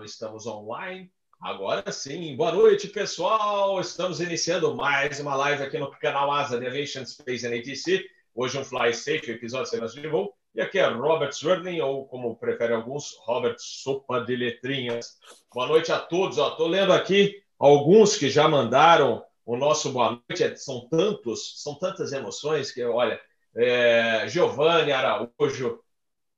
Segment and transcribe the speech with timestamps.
[0.00, 1.12] não estamos online.
[1.42, 3.78] Agora sim, boa noite, pessoal.
[3.78, 8.02] Estamos iniciando mais uma live aqui no canal Asa de Aviation Space and ATC.
[8.34, 10.32] Hoje um Fly Safe, episódio segurança de voo.
[10.54, 15.18] E aqui é Robert Swerdling, ou como preferem alguns, Robert Sopa de Letrinhas.
[15.52, 16.38] Boa noite a todos.
[16.38, 20.42] Estou lendo aqui alguns que já mandaram o nosso boa noite.
[20.42, 23.20] É, são tantos, são tantas emoções que, olha,
[23.54, 25.78] é, Giovanni Araújo,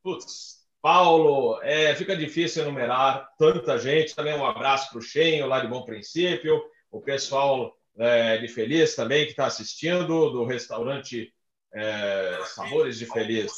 [0.03, 4.17] putz, Paulo, é, fica difícil enumerar tanta gente.
[4.17, 8.97] Também um abraço para o Chenho, lá de Bom Princípio, o pessoal é, de Feliz
[8.97, 11.33] também que está assistindo, do restaurante
[11.73, 13.53] é, Sabores de Feliz,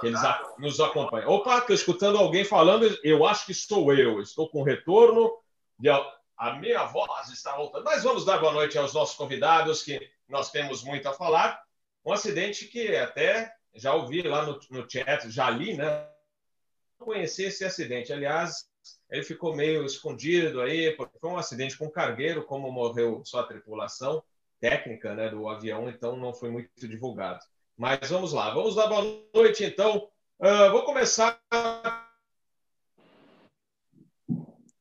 [0.00, 1.30] que eles a, nos acompanham.
[1.30, 5.32] Opa, estou escutando alguém falando, eu acho que sou eu, estou com retorno,
[6.36, 7.84] a minha voz está voltando.
[7.84, 11.58] Mas vamos dar boa noite aos nossos convidados, que nós temos muito a falar.
[12.04, 16.06] Um acidente que até já ouvi lá no, no chat, já li, né?
[16.98, 18.12] Não conheci esse acidente.
[18.12, 18.68] Aliás,
[19.10, 23.46] ele ficou meio escondido aí, porque foi um acidente com cargueiro, como morreu só a
[23.46, 24.22] tripulação
[24.60, 27.40] técnica né, do avião, então não foi muito divulgado.
[27.76, 29.02] Mas vamos lá, vamos dar boa
[29.34, 30.08] noite então.
[30.40, 31.40] Uh, vou começar.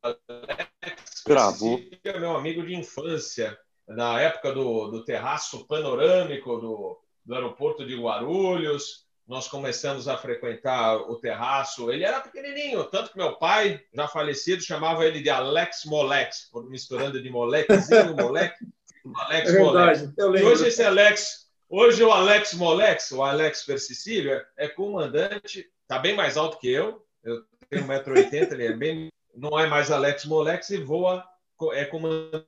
[0.02, 1.80] Alex, Gravou.
[2.20, 9.05] Meu amigo de infância, na época do, do terraço panorâmico do, do aeroporto de Guarulhos.
[9.28, 11.92] Nós começamos a frequentar o terraço.
[11.92, 17.22] Ele era pequenininho, tanto que meu pai, já falecido, chamava ele de Alex Molex, misturando
[17.22, 18.64] de molequezinho, moleque,
[19.16, 20.14] Alex é Molex.
[20.18, 25.98] E hoje esse Alex, hoje o Alex Molex, o Alex Persicílio, é, é comandante, está
[25.98, 27.04] bem mais alto que eu.
[27.24, 31.26] Eu tenho 1,80m, ele é bem, não é mais Alex Molex e voa,
[31.74, 32.46] é comandante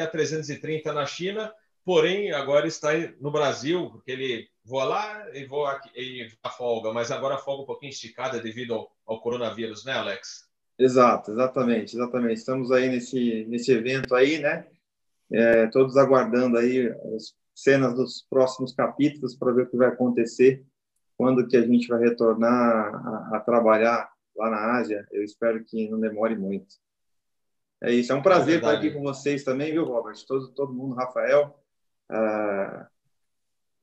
[0.00, 1.52] a 330 na China
[1.84, 2.90] porém agora está
[3.20, 7.62] no Brasil, porque ele voa lá e voa aqui, e folga, mas agora a folga
[7.62, 10.48] um pouquinho esticada devido ao, ao, coronavírus, né, Alex?
[10.78, 12.38] Exato, exatamente, exatamente.
[12.38, 14.66] Estamos aí nesse, nesse evento aí, né?
[15.32, 20.64] É, todos aguardando aí as cenas dos próximos capítulos para ver o que vai acontecer
[21.16, 25.06] quando que a gente vai retornar a, a trabalhar lá na Ásia.
[25.12, 26.76] Eu espero que não demore muito.
[27.82, 30.16] É isso, é um prazer é estar aqui com vocês também, viu, Robert?
[30.26, 31.58] Todo, todo mundo, Rafael.
[32.08, 32.49] Ah,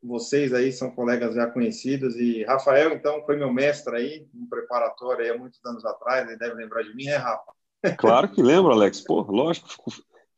[0.02, 5.24] vocês aí são colegas já conhecidos e Rafael, então, foi meu mestre aí, no preparatório
[5.24, 7.52] aí há muitos anos atrás, ele deve lembrar de mim, né, Rafa?
[7.98, 9.02] Claro que lembro, Alex.
[9.02, 9.92] Pô, lógico, fico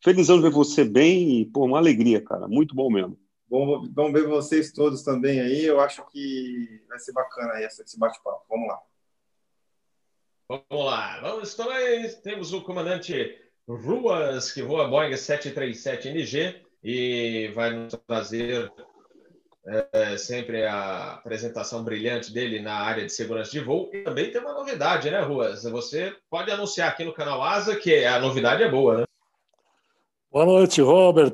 [0.03, 3.17] felizão de ver você bem e, pô, uma alegria, cara, muito bom mesmo.
[3.49, 7.99] Bom, vamos ver vocês todos também aí, eu acho que vai ser bacana aí esse
[7.99, 8.43] bate-papo.
[8.47, 8.79] Vamos lá.
[10.47, 13.37] Vamos lá, vamos, então aí temos o comandante
[13.67, 18.71] Ruas, que voa Boeing 737NG, e vai nos trazer
[19.65, 23.89] é, sempre a apresentação brilhante dele na área de segurança de voo.
[23.93, 25.63] E também tem uma novidade, né, Ruas?
[25.63, 29.03] Você pode anunciar aqui no canal Asa que a novidade é boa, né?
[30.31, 31.33] Boa noite, Robert.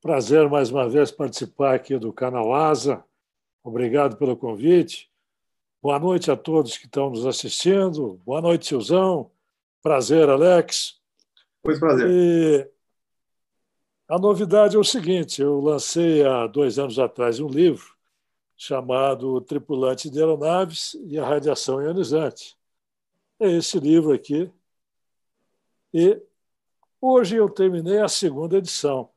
[0.00, 3.02] Prazer mais uma vez participar aqui do canal Asa.
[3.62, 5.10] Obrigado pelo convite.
[5.82, 8.20] Boa noite a todos que estão nos assistindo.
[8.24, 9.30] Boa noite, Silzão.
[9.82, 10.94] Prazer, Alex.
[11.62, 12.08] Pois prazer.
[12.10, 12.73] E
[14.08, 17.94] a novidade é o seguinte: eu lancei há dois anos atrás um livro
[18.56, 22.56] chamado Tripulante de Aeronaves e a Radiação Ionizante.
[23.40, 24.50] É esse livro aqui.
[25.92, 26.20] E
[27.00, 29.10] hoje eu terminei a segunda edição,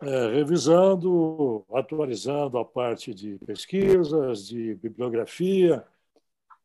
[0.00, 5.84] é, revisando, atualizando a parte de pesquisas, de bibliografia,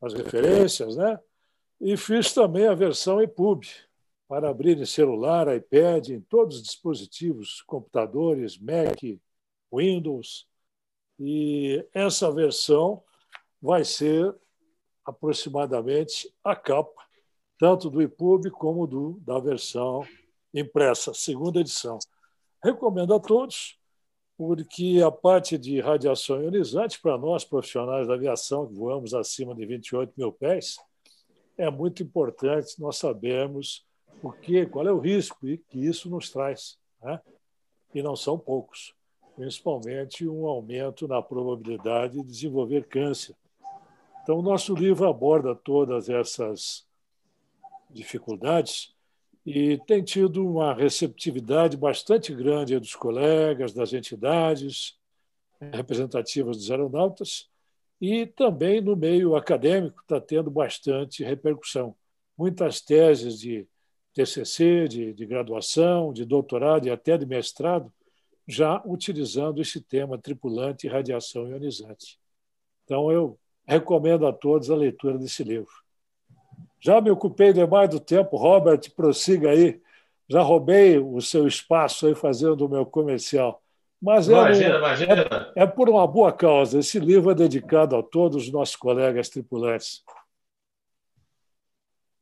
[0.01, 1.19] as referências, né?
[1.79, 3.65] E fiz também a versão EPUB,
[4.31, 8.97] para abrir em celular, iPad, em todos os dispositivos, computadores, Mac,
[9.69, 10.47] Windows.
[11.19, 13.03] E essa versão
[13.61, 14.33] vai ser
[15.03, 17.05] aproximadamente a capa,
[17.59, 20.07] tanto do EPUB como do, da versão
[20.53, 21.99] impressa, segunda edição.
[22.63, 23.77] Recomendo a todos,
[24.37, 29.65] porque a parte de radiação ionizante, para nós profissionais da aviação, que voamos acima de
[29.65, 30.77] 28 mil pés,
[31.57, 33.85] é muito importante nós sabermos
[34.21, 37.19] porque qual é o risco que isso nos traz, né?
[37.93, 38.93] e não são poucos,
[39.35, 43.35] principalmente um aumento na probabilidade de desenvolver câncer.
[44.21, 46.85] Então, o nosso livro aborda todas essas
[47.89, 48.93] dificuldades
[49.45, 54.97] e tem tido uma receptividade bastante grande dos colegas, das entidades
[55.59, 57.49] representativas dos aeronautas
[57.99, 61.95] e também no meio acadêmico está tendo bastante repercussão.
[62.37, 63.67] Muitas teses de
[64.13, 67.91] TCC, de, de graduação, de doutorado e até de mestrado,
[68.47, 72.19] já utilizando esse tema tripulante e radiação ionizante.
[72.83, 75.71] Então, eu recomendo a todos a leitura desse livro.
[76.79, 78.35] Já me ocupei demais do tempo.
[78.35, 79.79] Robert, prossiga aí.
[80.27, 83.61] Já roubei o seu espaço aí fazendo o meu comercial.
[84.01, 85.51] Mas é, imagina, um, imagina.
[85.55, 86.79] É, é, por uma boa causa.
[86.79, 90.03] Esse livro é dedicado a todos os nossos colegas tripulantes.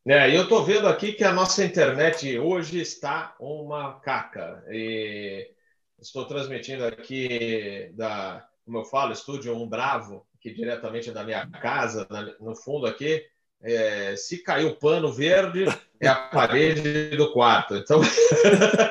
[0.07, 4.63] É, eu estou vendo aqui que a nossa internet hoje está uma caca.
[4.69, 5.51] E
[5.99, 12.07] estou transmitindo aqui da, como eu falo, estúdio Um Bravo, que diretamente da minha casa,
[12.39, 13.23] no fundo aqui.
[13.61, 15.65] É, se caiu pano verde,
[15.99, 17.75] é a parede do quarto.
[17.75, 17.99] Então,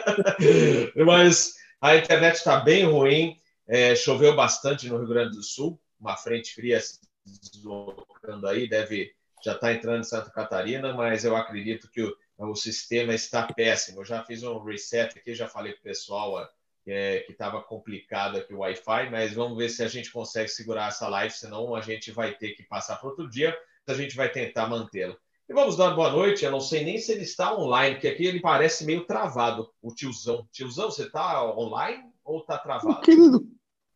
[1.06, 3.40] mas a internet está bem ruim.
[3.66, 9.12] É, choveu bastante no Rio Grande do Sul, uma frente fria se deslocando aí, deve
[9.42, 14.00] já está entrando em Santa Catarina, mas eu acredito que o, o sistema está péssimo.
[14.00, 16.48] Eu já fiz um reset aqui, já falei para o pessoal
[16.86, 20.88] é, que estava complicado aqui o Wi-Fi, mas vamos ver se a gente consegue segurar
[20.88, 23.56] essa live, senão a gente vai ter que passar para outro dia,
[23.86, 25.16] a gente vai tentar mantê-la.
[25.48, 26.44] E vamos dar boa noite.
[26.44, 29.94] Eu não sei nem se ele está online, porque aqui ele parece meio travado, o
[29.94, 30.46] tiozão.
[30.52, 33.00] Tiozão, você está online ou está travado?
[33.00, 33.46] Querido,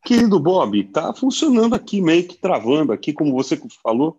[0.02, 4.18] querido Bob, está funcionando aqui, meio que travando aqui, como você falou.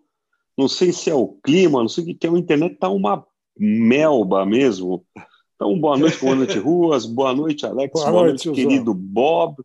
[0.58, 2.30] Não sei se é o clima, não sei o que é.
[2.30, 3.26] A internet está uma
[3.58, 5.06] melba mesmo.
[5.56, 7.06] Então, boa noite, boa noite, Ruas.
[7.06, 7.94] Boa noite, Alex.
[7.94, 9.56] Boa, boa noite, noite querido Bob.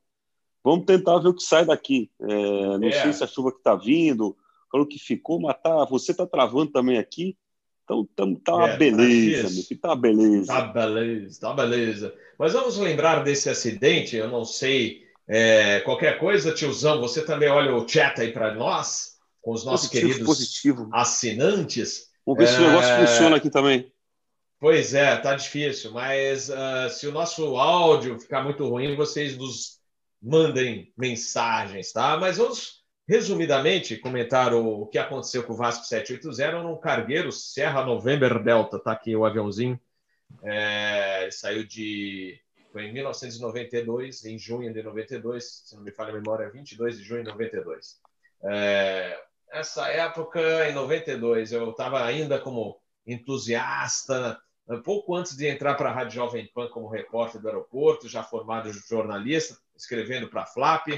[0.64, 2.10] Vamos tentar ver o que sai daqui.
[2.20, 2.92] É, não é.
[2.92, 4.36] sei se a chuva que está vindo,
[4.72, 7.36] o que ficou, mas tá, você está travando também aqui.
[7.84, 10.46] Então, tam, tá uma é, beleza, meu filho, tá beleza.
[10.46, 12.14] Tá beleza, tá beleza.
[12.38, 17.74] Mas vamos lembrar desse acidente, eu não sei, é, qualquer coisa, tiozão, você também olha
[17.74, 20.90] o chat aí para nós, com os nossos positivo, queridos positivo.
[20.92, 22.08] assinantes.
[22.26, 23.92] Vamos ver se o negócio é, funciona aqui também.
[24.60, 29.78] Pois é, tá difícil, mas uh, se o nosso áudio ficar muito ruim, vocês nos
[30.20, 32.16] mandem mensagens, tá?
[32.16, 38.42] Mas vamos resumidamente, comentar o, que aconteceu com o Vasco 780 no cargueiro Serra November
[38.42, 38.78] Delta.
[38.78, 39.80] Tá aqui o aviãozinho.
[40.42, 42.38] É, saiu de.
[42.70, 47.04] Foi em 1992, em junho de 92, se não me falha a memória, 22 de
[47.04, 47.96] junho de 92.
[48.44, 49.18] É,
[49.52, 54.38] essa época, em 92, eu estava ainda como entusiasta,
[54.84, 58.70] pouco antes de entrar para a Rádio Jovem Pan como repórter do aeroporto, já formado
[58.72, 60.88] jornalista, escrevendo para a Flap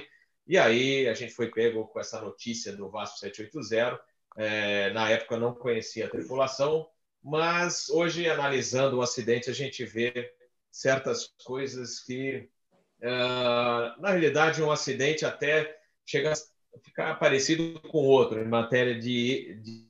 [0.51, 4.01] e aí a gente foi pego com essa notícia do Vasco 780.
[4.37, 6.89] É, na época eu não conhecia a tripulação,
[7.23, 10.35] mas hoje, analisando o acidente, a gente vê
[10.69, 12.49] certas coisas que,
[13.01, 16.33] uh, na realidade, um acidente até chega
[16.83, 19.87] ficar parecido com outro, em matéria de, de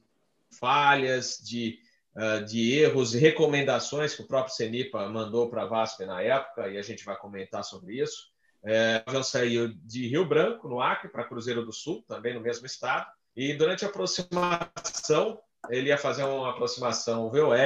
[0.58, 1.78] falhas, de,
[2.16, 6.78] uh, de erros recomendações que o próprio Cenipa mandou para a VASP na época, e
[6.78, 8.30] a gente vai comentar sobre isso.
[8.62, 12.40] É, o avião saiu de Rio Branco, no Acre, para Cruzeiro do Sul, também no
[12.40, 13.06] mesmo estado.
[13.34, 15.40] E durante a aproximação,
[15.70, 17.56] ele ia fazer uma aproximação VOR,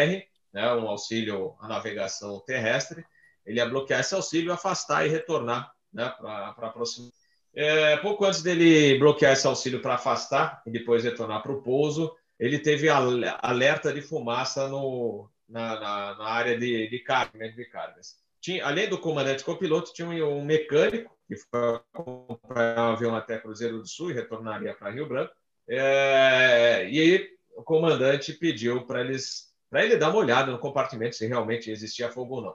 [0.53, 3.05] né, um auxílio à navegação terrestre.
[3.45, 7.11] Ele ia bloquear esse auxílio, afastar e retornar né, para aproximar.
[7.57, 12.15] É, pouco antes dele bloquear esse auxílio para afastar e depois retornar para o pouso,
[12.39, 18.25] ele teve alerta de fumaça no, na, na, na área de, de, carga, de cargas
[18.45, 23.79] tinha, além do comandante copiloto, tinha um mecânico que foi comprar um avião até Cruzeiro
[23.79, 25.33] do Sul e retornaria para Rio Branco.
[25.67, 31.17] É, e aí o comandante pediu para eles para ele dar uma olhada no compartimento
[31.17, 32.51] se realmente existia fogo ou não.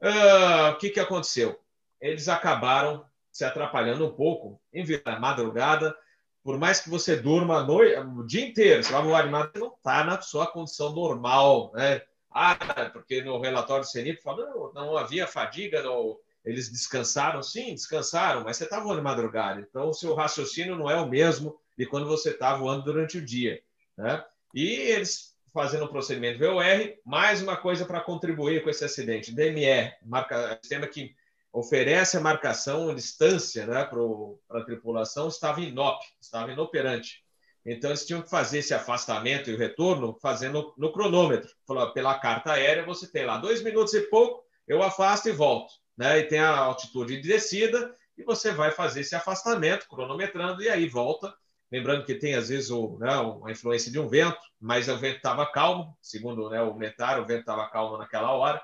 [0.00, 1.58] Uh, o que, que aconteceu?
[2.00, 3.04] Eles acabaram
[3.36, 5.94] se atrapalhando um pouco em virar madrugada.
[6.42, 10.04] Por mais que você durma noite, o dia inteiro, você vai voar animado, não está
[10.04, 12.02] na sua condição normal, né?
[12.30, 12.56] Ah,
[12.92, 17.42] porque no relatório do CNIP falou não, não havia fadiga, não, eles descansaram.
[17.42, 19.60] Sim, descansaram, mas você está voando de madrugada.
[19.60, 23.24] Então, o seu raciocínio não é o mesmo de quando você está voando durante o
[23.24, 23.60] dia.
[23.96, 24.24] Né?
[24.54, 26.62] E eles fazendo o procedimento VOR,
[27.04, 29.34] mais uma coisa para contribuir com esse acidente.
[29.34, 31.14] DME, marca, sistema que
[31.58, 37.24] oferece a marcação a distância né, para a tripulação, estava inop, estava inoperante.
[37.64, 41.48] Então, eles tinham que fazer esse afastamento e o retorno fazendo no cronômetro.
[41.94, 45.72] Pela carta aérea, você tem lá dois minutos e pouco, eu afasto e volto.
[45.96, 46.18] Né?
[46.18, 50.86] E tem a altitude de descida, e você vai fazer esse afastamento, cronometrando, e aí
[50.86, 51.34] volta.
[51.72, 55.16] Lembrando que tem, às vezes, o, né, uma influência de um vento, mas o vento
[55.16, 58.62] estava calmo, segundo né, o Metar, o vento estava calmo naquela hora.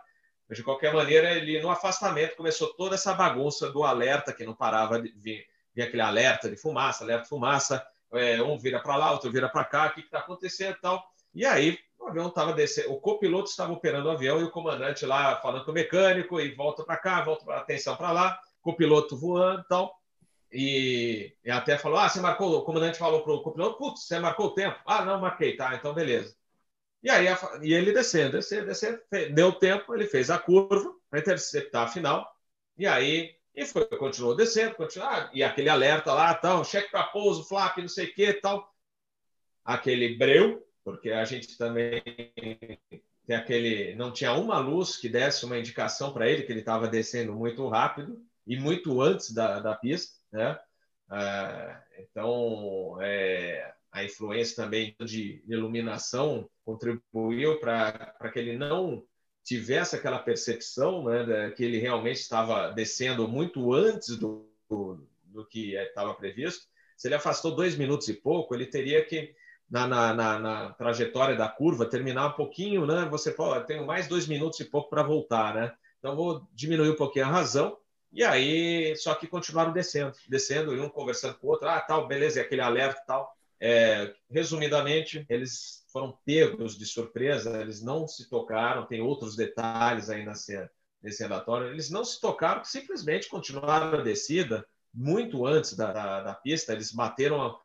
[0.53, 4.55] Mas, de qualquer maneira, ele no afastamento começou toda essa bagunça do alerta, que não
[4.55, 7.83] parava de vir, vir aquele alerta de fumaça, alerta de fumaça,
[8.13, 11.03] é, um vira para lá, outro vira para cá, o que está acontecendo e tal.
[11.35, 15.07] E aí o avião estava descendo, o copiloto estava operando o avião e o comandante
[15.07, 19.17] lá falando com o mecânico e volta para cá, volta para atenção para lá, copiloto
[19.17, 19.99] voando e tal.
[20.53, 24.19] E, e, até falou: Ah, você marcou, o comandante falou para o copiloto: Putz, você
[24.19, 24.79] marcou o tempo?
[24.85, 26.37] Ah, não, marquei, tá, então beleza.
[27.03, 27.27] E aí
[27.63, 29.01] e ele descendo, descendo, descendo,
[29.35, 32.31] deu tempo, ele fez a curva para interceptar a final.
[32.79, 37.05] E aí e foi, continuou descendo, continuou, ah, e aquele alerta lá, tal, cheque para
[37.05, 38.73] pouso, flap, não sei o que, tal.
[39.65, 42.03] Aquele breu, porque a gente também
[43.27, 46.89] tem aquele, não tinha uma luz que desse uma indicação para ele que ele estava
[46.89, 50.59] descendo muito rápido e muito antes da, da pista, né?
[51.09, 59.05] Ah, então, é, a influência também de iluminação contribuiu para que ele não
[59.45, 65.75] tivesse aquela percepção né, que ele realmente estava descendo muito antes do, do, do que
[65.75, 66.67] estava previsto.
[66.97, 69.35] Se ele afastou dois minutos e pouco, ele teria que,
[69.69, 73.07] na, na, na, na trajetória da curva, terminar um pouquinho, né?
[73.11, 75.75] Você pode, tenho mais dois minutos e pouco para voltar, né?
[75.99, 77.77] Então, vou diminuir um pouquinho a razão.
[78.13, 82.07] E aí, só que continuaram descendo, descendo, e um conversando com o outro, ah, tal,
[82.07, 83.35] beleza, e aquele alerta tal.
[83.65, 90.27] É, resumidamente, eles foram pegos de surpresa, eles não se tocaram, tem outros detalhes aí
[90.27, 90.69] nesse,
[91.01, 96.35] nesse relatório, eles não se tocaram, simplesmente continuaram a descida muito antes da, da, da
[96.35, 97.57] pista, eles bateram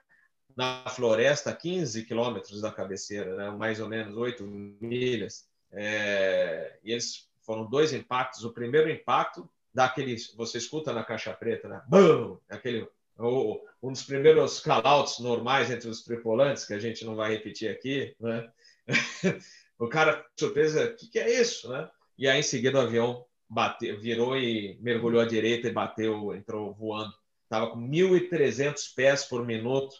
[0.55, 3.49] na floresta 15 quilômetros da cabeceira, né?
[3.49, 4.45] mais ou menos 8
[4.79, 11.33] milhas, é, e eles foram dois impactos, o primeiro impacto daquele, você escuta na caixa
[11.33, 11.81] preta, né?
[11.87, 12.37] Bum!
[12.49, 12.87] Aquele
[13.19, 17.69] o, um dos primeiros callouts normais entre os tripulantes, que a gente não vai repetir
[17.69, 18.49] aqui, né?
[19.77, 21.89] o cara, surpresa, o que, que é isso, né?
[22.17, 26.73] E aí, em seguida, o avião bateu, virou e mergulhou à direita e bateu, entrou
[26.73, 27.13] voando.
[27.43, 29.95] Estava com 1.300 pés por minuto,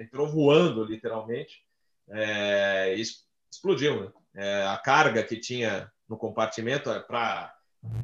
[0.00, 1.62] entrou voando, literalmente,
[2.08, 3.02] é, e
[3.50, 4.04] explodiu.
[4.04, 4.12] Né?
[4.36, 7.52] É, a carga que tinha no compartimento, é para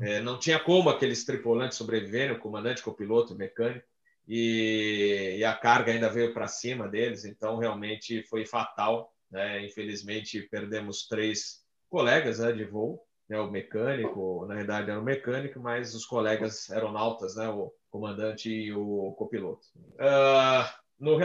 [0.00, 3.86] é, não tinha como aqueles tripulantes sobreviverem, o comandante, o piloto, o mecânico,
[4.26, 9.12] e, e a carga ainda veio para cima deles, então realmente foi fatal.
[9.30, 9.64] Né?
[9.64, 13.38] Infelizmente, perdemos três colegas né, de voo, né?
[13.38, 17.48] o mecânico, na verdade era o mecânico, mas os colegas aeronautas, né?
[17.48, 19.66] o comandante e o copiloto.
[19.94, 21.16] Uh, no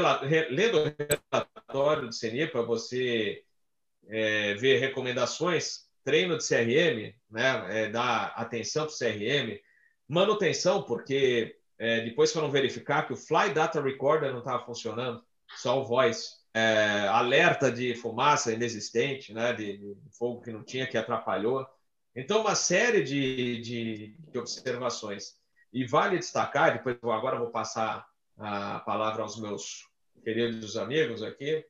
[0.49, 0.95] lendo o
[1.31, 3.43] relatório do CENIPA, você
[4.07, 9.59] é, vê recomendações, treino de CRM, né, é, dar atenção para o CRM,
[10.07, 15.23] manutenção, porque é, depois foram verificar que o Fly Data Recorder não estava funcionando,
[15.57, 16.37] só o voice.
[16.53, 21.67] É, alerta de fumaça inexistente, né, de, de, fogo que não tinha, que atrapalhou.
[22.15, 25.35] Então, uma série de, de, de observações.
[25.71, 28.07] E vale destacar, depois agora vou passar
[28.37, 29.87] a palavra aos meus
[30.23, 31.63] queridos amigos aqui,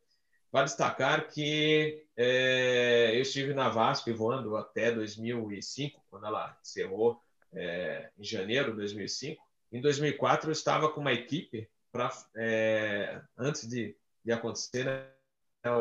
[0.51, 7.21] vale destacar que é, eu estive na VASP voando até 2005, quando ela encerrou
[7.53, 13.67] é, em janeiro de 2005, em 2004, eu estava com uma equipe para é, antes
[13.67, 15.07] de, de acontecer né,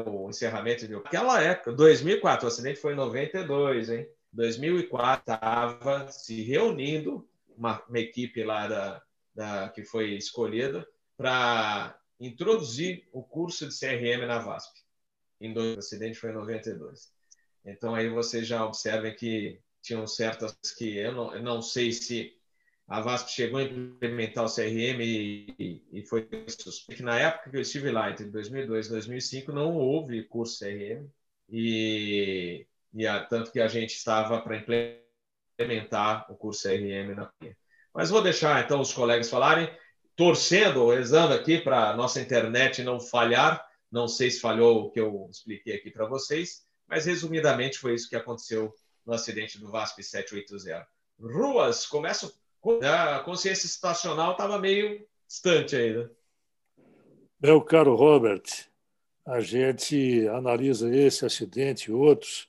[0.07, 4.09] o encerramento de aquela época, 2004, o acidente foi em 92, hein?
[4.33, 9.03] 2004 estava se reunindo uma, uma equipe lá da,
[9.35, 14.81] da, que foi escolhida para introduzir o curso de CRM na VASP.
[15.41, 17.13] Em dois, o acidente foi em 92.
[17.65, 22.36] Então aí você já observa que tinham certas que eu não, eu não sei se
[22.89, 27.03] a VASP chegou a implementar o CRM e, e foi suspeito.
[27.03, 31.09] Na época que eu estive lá, entre 2002 e 2005, não houve curso CRM,
[31.49, 32.65] e,
[32.95, 34.57] e a, tanto que a gente estava para
[35.59, 37.31] implementar o curso CRM na.
[37.93, 39.69] Mas vou deixar então os colegas falarem,
[40.15, 43.67] torcendo, rezando aqui para a nossa internet não falhar.
[43.91, 48.09] Não sei se falhou o que eu expliquei aqui para vocês, mas resumidamente foi isso
[48.09, 48.73] que aconteceu
[49.05, 50.87] no acidente do VASP 780.
[51.19, 52.37] Ruas, começo
[52.83, 56.11] a consciência situacional estava meio distante ainda.
[57.41, 58.43] Meu caro Robert,
[59.25, 62.49] a gente analisa esse acidente e outros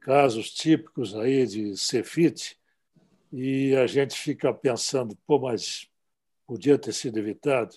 [0.00, 2.58] casos típicos aí de Cefit
[3.32, 5.88] e a gente fica pensando, pô, mas
[6.46, 7.76] podia ter sido evitado?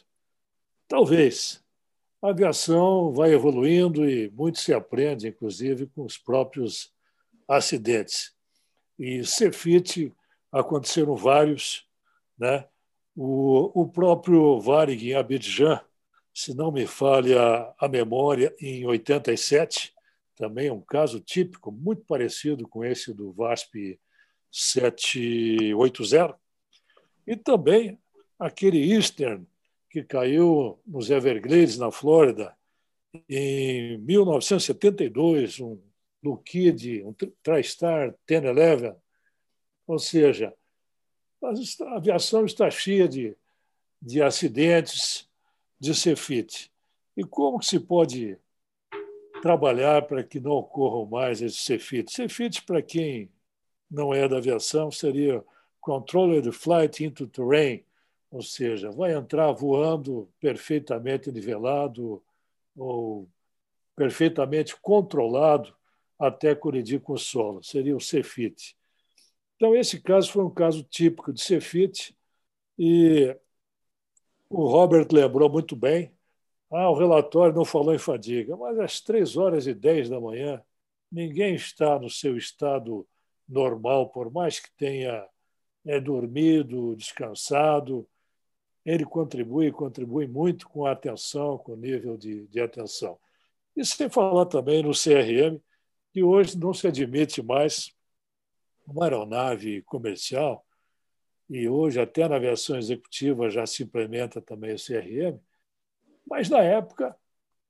[0.88, 1.64] Talvez.
[2.22, 6.94] A aviação vai evoluindo e muito se aprende, inclusive, com os próprios
[7.48, 8.34] acidentes.
[8.98, 10.14] E Cefit
[10.52, 11.88] aconteceram vários.
[12.38, 12.66] Né?
[13.16, 15.82] O, o próprio Varig em Abidjan,
[16.34, 19.94] se não me falha a memória, em 87,
[20.36, 24.00] também um caso típico, muito parecido com esse do VASP
[24.52, 26.40] 780,
[27.28, 28.00] e também
[28.40, 29.46] aquele Eastern
[29.90, 32.56] que caiu nos Everglades, na Flórida,
[33.28, 35.78] em 1972, um
[36.24, 38.96] Lockheed, um TriStar 1011,
[39.90, 40.54] ou seja,
[41.42, 43.36] a aviação está cheia de,
[44.00, 45.28] de acidentes
[45.80, 46.72] de Cefit.
[47.18, 48.38] E como que se pode
[49.42, 52.14] trabalhar para que não ocorram mais esses CFITs.
[52.14, 53.32] CFITs, para quem
[53.90, 55.44] não é da aviação, seria
[55.82, 57.84] Controlled Flight into Terrain,
[58.30, 62.22] ou seja, vai entrar voando perfeitamente nivelado
[62.78, 63.28] ou
[63.96, 65.74] perfeitamente controlado
[66.20, 67.64] até colidir com o solo.
[67.64, 68.78] Seria o CFIT.
[69.60, 72.16] Então, esse caso foi um caso típico de CFIT
[72.78, 73.36] e
[74.50, 76.14] o Robert lembrou muito bem.
[76.72, 80.64] Ah, o relatório não falou em fadiga, mas às três horas e dez da manhã,
[81.12, 83.06] ninguém está no seu estado
[83.50, 85.28] normal, por mais que tenha
[85.86, 88.08] é, dormido, descansado,
[88.86, 93.20] ele contribui, contribui muito com a atenção, com o nível de, de atenção.
[93.76, 95.60] E sem falar também no CRM,
[96.14, 97.94] que hoje não se admite mais
[98.92, 100.66] uma aeronave comercial,
[101.50, 105.40] e hoje até na aviação executiva já se implementa também o CRM,
[106.26, 107.16] mas na época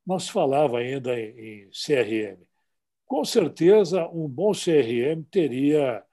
[0.05, 2.41] não se falava ainda em, CRM.
[3.05, 6.03] Com certeza, um bom CRM teria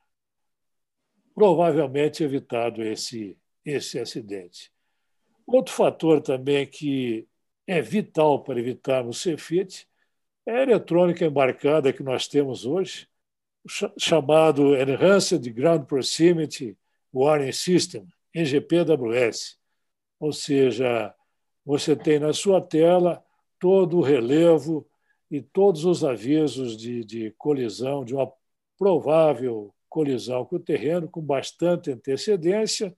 [1.35, 4.73] provavelmente evitado esse, esse acidente.
[5.47, 7.29] Outro fator também que
[7.67, 9.87] é vital para evitarmos CFIT
[10.47, 13.09] é a eletrônica embarcada que nós temos hoje,
[13.99, 16.77] chamado Enhanced Ground Proximity
[17.13, 19.57] Warning System, NGPWS.
[20.21, 21.15] Ou seja,
[21.65, 23.25] você tem na sua tela
[23.59, 24.87] todo o relevo
[25.31, 28.31] e todos os avisos de, de colisão, de uma
[28.79, 32.95] provável colisão com o terreno, com bastante antecedência,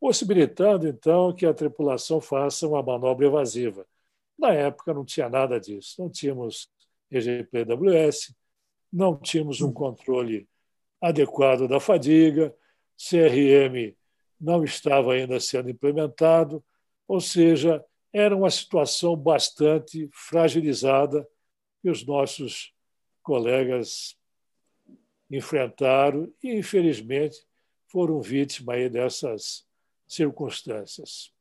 [0.00, 3.86] possibilitando então que a tripulação faça uma manobra evasiva.
[4.38, 6.70] Na época não tinha nada disso, não tínhamos
[7.10, 8.34] EGPWS,
[8.92, 10.48] não tínhamos um controle
[11.00, 12.54] adequado da fadiga,
[12.96, 13.94] CRM
[14.40, 16.64] não estava ainda sendo implementado,
[17.06, 21.28] ou seja, era uma situação bastante fragilizada
[21.82, 22.72] que os nossos
[23.22, 24.16] colegas
[25.30, 27.38] enfrentaram e, infelizmente,
[27.86, 29.66] foram vítimas dessas
[30.06, 31.32] circunstâncias.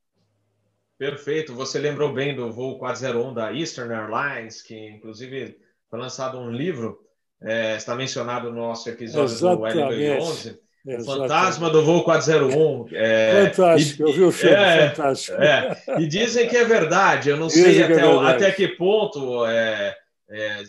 [0.97, 1.53] Perfeito.
[1.53, 7.06] Você lembrou bem do voo 401 da Eastern Airlines, que inclusive foi lançado um livro,
[7.41, 9.73] é, está mencionado no nosso episódio Exatamente.
[9.73, 10.59] do LB11.
[10.87, 12.87] O Fantasma do Voo 401.
[12.93, 15.41] É, fantástico, e, eu vi o filme, é, fantástico.
[15.41, 19.93] É, e dizem que é verdade, eu não sei até, é até, que ponto é,
[20.29, 20.63] é,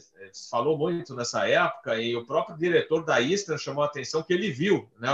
[0.51, 4.51] falou muito nessa época, e o próprio diretor da Eastern chamou a atenção que ele
[4.51, 5.09] viu, né?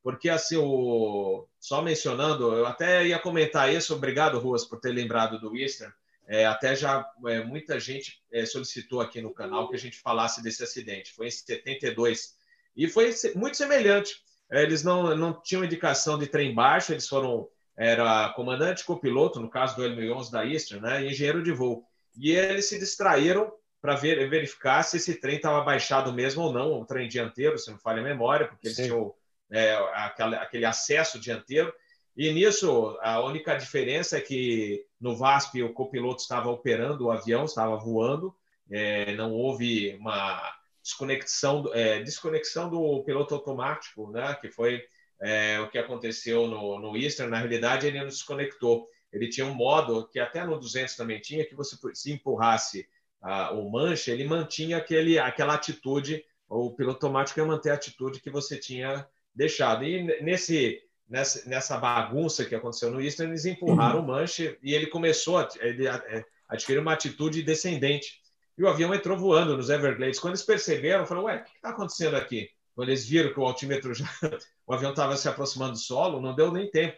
[0.00, 5.40] Porque assim, o, só mencionando, eu até ia comentar isso, obrigado, Ruas, por ter lembrado
[5.40, 5.92] do Eastern.
[6.28, 10.42] É, até já é, muita gente é, solicitou aqui no canal que a gente falasse
[10.42, 11.12] desse acidente.
[11.12, 12.34] Foi em 72
[12.76, 14.22] e foi muito semelhante.
[14.50, 19.50] É, eles não, não tinham indicação de trem baixo, eles foram era comandante copiloto, no
[19.50, 21.84] caso do L1011 da Eastern, né, e engenheiro de voo.
[22.16, 26.80] E eles se distraíram para ver, verificar se esse trem estava baixado mesmo ou não,
[26.80, 28.84] o trem dianteiro, se não falha a memória, porque eles Sim.
[28.84, 29.14] tinham
[29.50, 31.72] é, aquele, aquele acesso dianteiro.
[32.16, 37.44] E nisso, a única diferença é que no VASP o copiloto estava operando o avião,
[37.44, 38.34] estava voando,
[38.70, 40.40] é, não houve uma
[40.82, 44.82] desconexão, é, desconexão do piloto automático, né, que foi
[45.20, 47.30] é, o que aconteceu no, no Eastern.
[47.30, 48.88] Na realidade, ele não desconectou.
[49.12, 52.88] Ele tinha um modo, que até no 200 também tinha, que você se empurrasse
[53.20, 58.20] a, o manche, ele mantinha aquele, aquela atitude, o piloto automático ia manter a atitude
[58.20, 59.84] que você tinha deixado.
[59.84, 64.04] E nesse, nessa, nessa bagunça que aconteceu no Eastern, eles empurraram uhum.
[64.04, 68.20] o manche e ele começou a, ele é, adquirir uma atitude descendente.
[68.58, 70.18] E o avião entrou voando nos Everglades.
[70.18, 72.48] Quando eles perceberam, falaram, ué, o que está acontecendo aqui?
[72.74, 74.06] Quando eles viram que o altímetro já...
[74.66, 76.96] o avião estava se aproximando do solo, não deu nem tempo.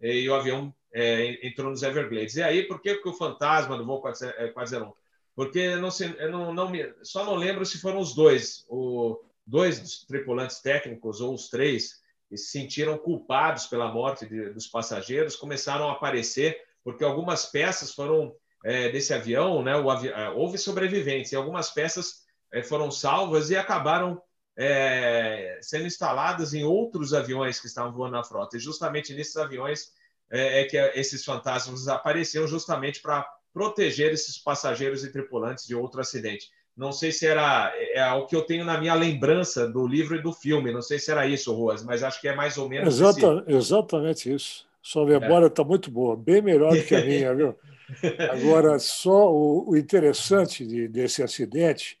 [0.00, 2.36] E o avião é, entrou nos Everglades.
[2.36, 4.92] E aí, por que, que o fantasma do voo 401?
[5.34, 8.64] Porque não, se, não, não me, só não lembro se foram os dois.
[8.68, 11.99] O, dois dos tripulantes técnicos, ou os três,
[12.30, 17.92] que se sentiram culpados pela morte de, dos passageiros, começaram a aparecer, porque algumas peças
[17.92, 18.32] foram
[18.64, 23.56] é, desse avião, né, avi é, houve sobreviventes, e algumas peças é, foram salvas e
[23.56, 24.22] acabaram
[24.56, 28.56] é, sendo instaladas em outros aviões que estavam voando na frota.
[28.56, 29.92] E justamente nesses aviões
[30.30, 36.00] é, é que esses fantasmas apareceram justamente para proteger esses passageiros e tripulantes de outro
[36.00, 36.48] acidente.
[36.76, 40.16] Não sei se era é, é, o que eu tenho na minha lembrança do livro
[40.16, 40.72] e do filme.
[40.72, 44.32] Não sei se era isso, Ruas, mas acho que é mais ou menos Exata, Exatamente
[44.32, 44.66] isso.
[44.82, 45.66] Sua memória está é.
[45.66, 47.54] muito boa, bem melhor do que a minha, viu?
[48.32, 51.98] Agora, só o, o interessante de, desse acidente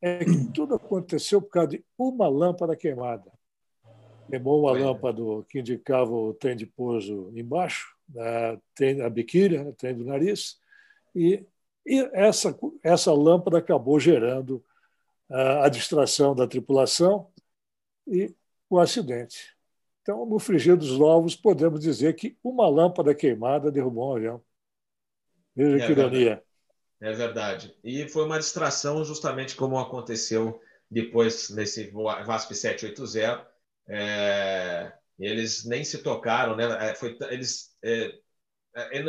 [0.00, 3.30] é que tudo aconteceu por causa de uma lâmpada queimada.
[4.28, 8.56] Queimou uma lâmpada que indicava o trem de pouso embaixo, a,
[9.04, 10.58] a biquília, o trem do nariz,
[11.14, 11.44] e
[11.86, 14.64] E essa, essa lâmpada acabou gerando
[15.28, 17.30] a distração da tripulação
[18.06, 18.34] e
[18.68, 19.56] o acidente.
[20.02, 24.42] Então, no frigir dos ovos, podemos dizer que uma lâmpada queimada derrubou um avião.
[25.54, 26.42] Veja é que ironia.
[27.00, 27.76] É verdade.
[27.82, 33.48] E foi uma distração, justamente como aconteceu depois nesse VASP 780.
[33.88, 36.90] É, eles nem se tocaram, né?
[36.90, 38.18] É, foi, eles, é, é,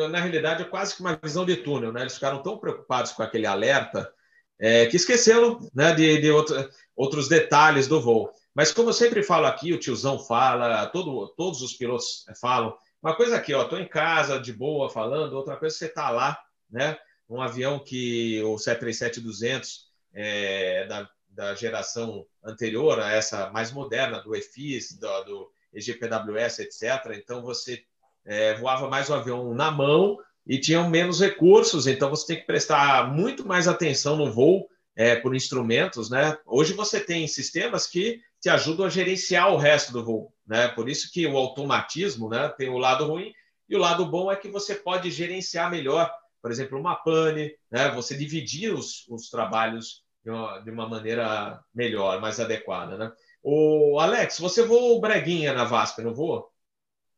[0.10, 2.02] na realidade, é quase que uma visão de túnel, né?
[2.02, 4.12] Eles ficaram tão preocupados com aquele alerta
[4.60, 8.32] é, que esqueceram né, de, de outro, outros detalhes do voo.
[8.54, 13.16] Mas como eu sempre falo aqui, o tiozão fala, todo, todos os pilotos falam, uma
[13.16, 16.98] coisa aqui, ó, tô em casa de boa falando, outra coisa você tá lá, né?
[17.30, 24.36] Um avião que o 737-200 é da, da geração anterior a essa mais moderna do
[24.36, 27.18] EFIS, do, do EGPWS, etc.
[27.18, 27.84] Então você
[28.26, 32.48] é, voava mais o avião na mão e tinham menos recursos, então você tem que
[32.48, 36.38] prestar muito mais atenção no voo é, por instrumentos, né?
[36.46, 40.68] Hoje você tem sistemas que te ajudam a gerenciar o resto do voo, né?
[40.70, 43.32] Por isso que o automatismo, né, tem o lado ruim
[43.70, 47.90] e o lado bom é que você pode gerenciar melhor, por exemplo, uma pane, né?
[47.92, 53.12] Você dividir os, os trabalhos de uma, de uma maneira melhor, mais adequada, né?
[53.44, 56.51] O Alex, você voou Breguinha na VASP, não voou?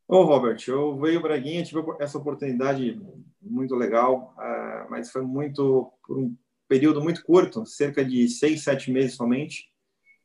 [0.06, 3.00] Ô, Robert, eu veio Braguinha, tive essa oportunidade
[3.40, 6.36] muito legal, uh, mas foi muito por um
[6.68, 9.70] período muito curto, cerca de seis, sete meses somente.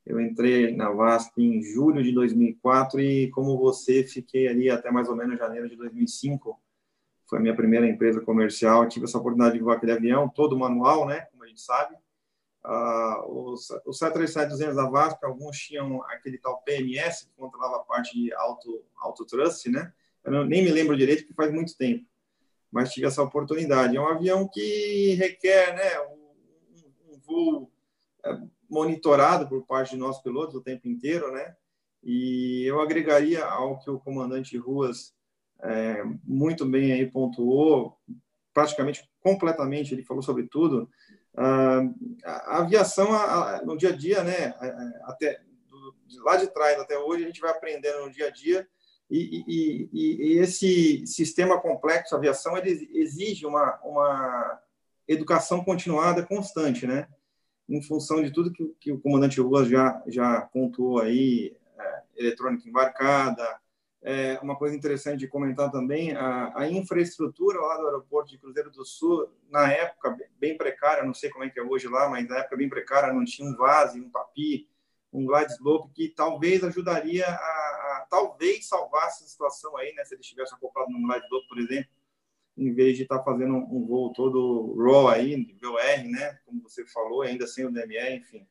[0.06, 5.08] Eu entrei na VASP em julho de 2004 e, como você, fiquei ali até mais
[5.08, 6.60] ou menos janeiro de 2005.
[7.30, 8.88] Foi a minha primeira empresa comercial.
[8.88, 11.22] tive essa oportunidade de voar aquele avião, todo manual, né?
[11.32, 11.96] Como a gente sabe.
[12.65, 18.19] Uh, os, os 737-200 da VASP, alguns tinham aquele tal PMS, que controlava a parte
[18.19, 19.26] de auto, auto
[19.67, 19.93] né?
[20.24, 22.06] Eu não, nem me lembro direito, porque faz muito tempo.
[22.72, 23.95] Mas tive essa oportunidade.
[23.95, 27.72] É um avião que requer né, um, um voo
[28.24, 28.38] é,
[28.69, 31.56] monitorado por parte de nós pilotos o tempo inteiro, né?
[32.04, 35.13] E eu agregaria ao que o comandante Ruas
[35.62, 37.98] é, muito bem aí pontuou,
[38.54, 40.89] praticamente completamente, ele falou sobre tudo,
[42.25, 43.10] a aviação,
[43.65, 44.54] no dia a dia, né,
[45.04, 45.41] até
[46.06, 48.67] de lá de trás até hoje, a gente vai aprendendo no dia a dia
[49.10, 54.62] e, e, e, e esse sistema complexo, a aviação, ele exige uma, uma
[55.08, 57.08] educação continuada, constante, né?
[57.67, 62.67] Em função de tudo que, que o comandante Ruas já, já pontuou aí, é, eletrônica
[62.67, 63.60] embarcada,
[64.02, 68.72] é, uma coisa interessante de comentar também, a, a, infraestrutura lá do aeroporto de Cruzeiro
[68.72, 72.28] do Sul, na época bem precária, não sei como é que é hoje lá, mas
[72.28, 74.70] na época bem precária, não tinha um vase, um papi,
[75.12, 80.14] um glide slope, que talvez ajudaria a, a talvez salvasse a situação aí, né, se
[80.14, 81.90] ele estivesse acoplado num glide slope, por exemplo,
[82.58, 86.62] em vez de estar tá fazendo um, um voo todo raw aí, VOR, né, como
[86.62, 88.48] você falou, ainda sem o DME, enfim.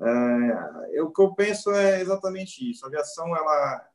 [0.00, 2.84] É, o que eu penso é exatamente isso.
[2.84, 3.88] A aviação, ela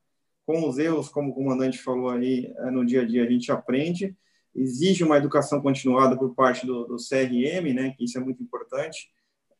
[0.45, 3.51] com os erros, como o comandante falou aí, é, no dia a dia a gente
[3.51, 4.15] aprende.
[4.55, 9.09] Exige uma educação continuada por parte do, do CRM, né, que isso é muito importante.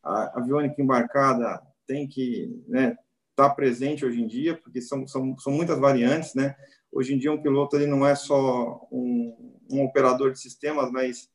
[0.02, 2.96] A aviônica embarcada tem que estar né,
[3.34, 6.54] tá presente hoje em dia, porque são, são, são muitas variantes, né?
[6.92, 11.28] Hoje em dia um piloto ele não é só um, um operador de sistemas, mas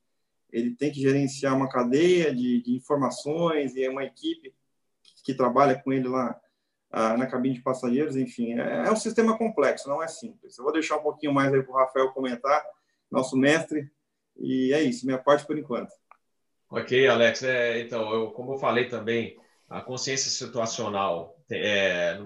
[0.52, 4.54] ele tem que gerenciar uma cadeia de, de informações e é uma equipe
[5.04, 6.40] que, que trabalha com ele lá
[6.92, 10.58] na cabine de passageiros, enfim, é, é, um sistema complexo, não é simples.
[10.58, 12.64] Eu vou deixar um pouquinho mais aí para o Rafael comentar,
[13.12, 13.92] nosso mestre,
[14.38, 15.92] e é isso, minha parte por enquanto.
[16.70, 17.44] Ok, Alex.
[17.44, 22.20] É, então, eu, como eu falei também, a consciência situacional é,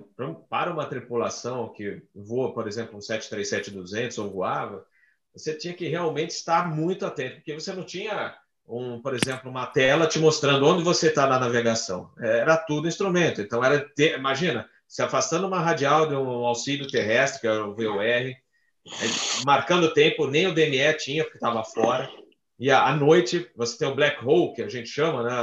[0.50, 4.86] para uma tripulação que voa, por exemplo, um 737-200 ou voava,
[5.34, 9.66] você tinha que realmente estar muito atento, porque você não tinha um, por exemplo, uma
[9.66, 12.12] tela te mostrando onde você está na navegação.
[12.20, 13.42] Era tudo instrumento.
[13.42, 17.76] Então, era ter, imagina, se afastando uma radial de um auxílio terrestre, que era o
[17.76, 18.34] VOR,
[19.46, 22.10] marcando o tempo, nem o DME tinha, porque estava fora.
[22.60, 25.34] E à noite, você tem o black hole, que a gente chama, né?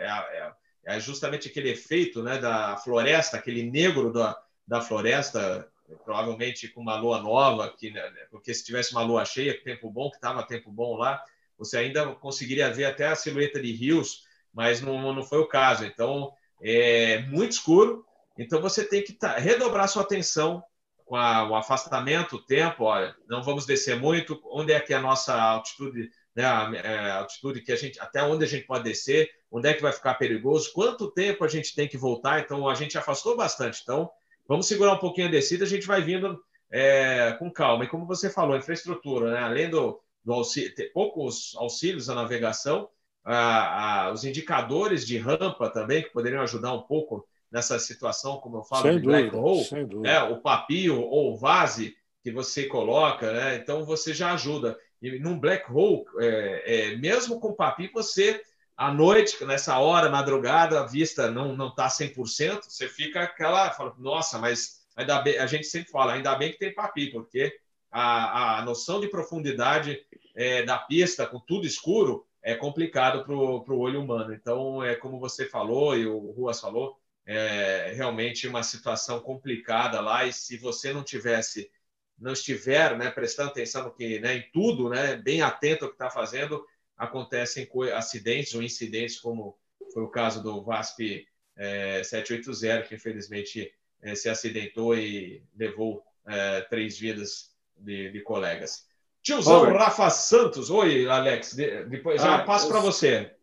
[0.00, 4.36] É, é, é justamente aquele efeito né, da floresta, aquele negro da,
[4.66, 5.68] da floresta,
[6.04, 10.10] provavelmente com uma lua nova, que, né, porque se tivesse uma lua cheia, tempo bom,
[10.10, 11.22] que estava tempo bom lá,
[11.58, 15.84] você ainda conseguiria ver até a silhueta de rios, mas não, não foi o caso.
[15.84, 18.04] Então, é muito escuro.
[18.38, 20.62] Então, você tem que tá, redobrar sua atenção
[21.04, 22.84] com a, o afastamento, o tempo.
[22.84, 24.40] Olha, não vamos descer muito.
[24.44, 28.22] Onde é que é a nossa altitude, né, é, a altitude que a gente, até
[28.22, 29.30] onde a gente pode descer?
[29.50, 30.72] Onde é que vai ficar perigoso?
[30.72, 32.40] Quanto tempo a gente tem que voltar?
[32.40, 33.80] Então, a gente afastou bastante.
[33.82, 34.10] Então,
[34.48, 35.64] vamos segurar um pouquinho a descida.
[35.64, 36.38] A gente vai vindo
[36.70, 37.84] é, com calma.
[37.84, 39.40] E como você falou, infraestrutura, né?
[39.40, 40.00] Além do
[40.32, 42.88] auxílio, poucos auxílios à navegação,
[43.24, 48.58] ah, ah, os indicadores de rampa também, que poderiam ajudar um pouco nessa situação, como
[48.58, 50.22] eu falo, sem de dúvida, black hole, né?
[50.22, 53.56] o papio ou o vase que você coloca, né?
[53.56, 54.78] então você já ajuda.
[55.00, 56.62] E num black hole, é,
[56.92, 58.40] é, mesmo com papio, você,
[58.76, 64.38] à noite, nessa hora, madrugada, a vista não está 100%, você fica aquela, fala, nossa,
[64.38, 67.56] mas ainda bem, a gente sempre fala, ainda bem que tem papio, porque
[67.98, 70.04] a, a noção de profundidade
[70.34, 74.34] é, da pista, com tudo escuro, é complicado para o olho humano.
[74.34, 80.26] Então, é como você falou e o Ruas falou, é realmente uma situação complicada lá.
[80.26, 81.70] E se você não tivesse,
[82.18, 85.94] não estiver, né, prestando atenção no que, né, em tudo, né, bem atento ao que
[85.94, 86.66] está fazendo,
[86.98, 89.58] acontecem acidentes ou incidentes, como
[89.94, 96.60] foi o caso do VASP é, 780, que infelizmente é, se acidentou e levou é,
[96.62, 98.86] três vidas de, de colegas.
[99.22, 99.72] Tiozão Oi.
[99.72, 100.70] Rafa Santos.
[100.70, 101.54] Oi, Alex.
[101.54, 102.70] depois já ah, passo eu...
[102.70, 103.34] para você.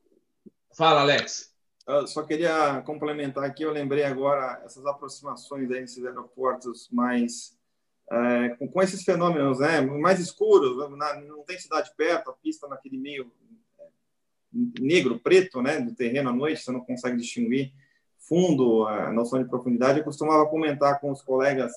[0.76, 1.54] Fala, Alex.
[1.86, 7.58] Eu só queria complementar aqui, eu lembrei agora essas aproximações aí nesses aeroportos mais
[8.10, 12.68] é, com, com, esses fenômenos né, mais escuros, na, não tem cidade perto, a pista
[12.68, 13.32] naquele meio
[13.80, 13.88] é,
[14.80, 17.74] negro, preto, né, do terreno à noite, você não consegue distinguir
[18.18, 20.00] fundo, a noção de profundidade.
[20.00, 21.74] Eu costumava comentar com os colegas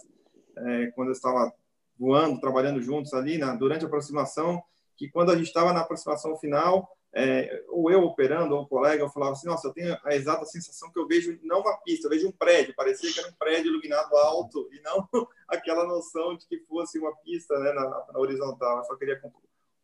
[0.56, 1.52] é, quando eu estava
[1.98, 4.62] voando, trabalhando juntos ali na, durante a aproximação,
[4.96, 9.02] que quando a gente estava na aproximação final, é, ou eu operando, ou um colega,
[9.02, 12.06] eu falava assim, nossa, eu tenho a exata sensação que eu vejo não uma pista,
[12.06, 15.08] eu vejo um prédio, parecia que era um prédio iluminado alto, e não
[15.48, 18.78] aquela noção de que fosse uma pista né, na, na horizontal.
[18.78, 19.20] Eu só queria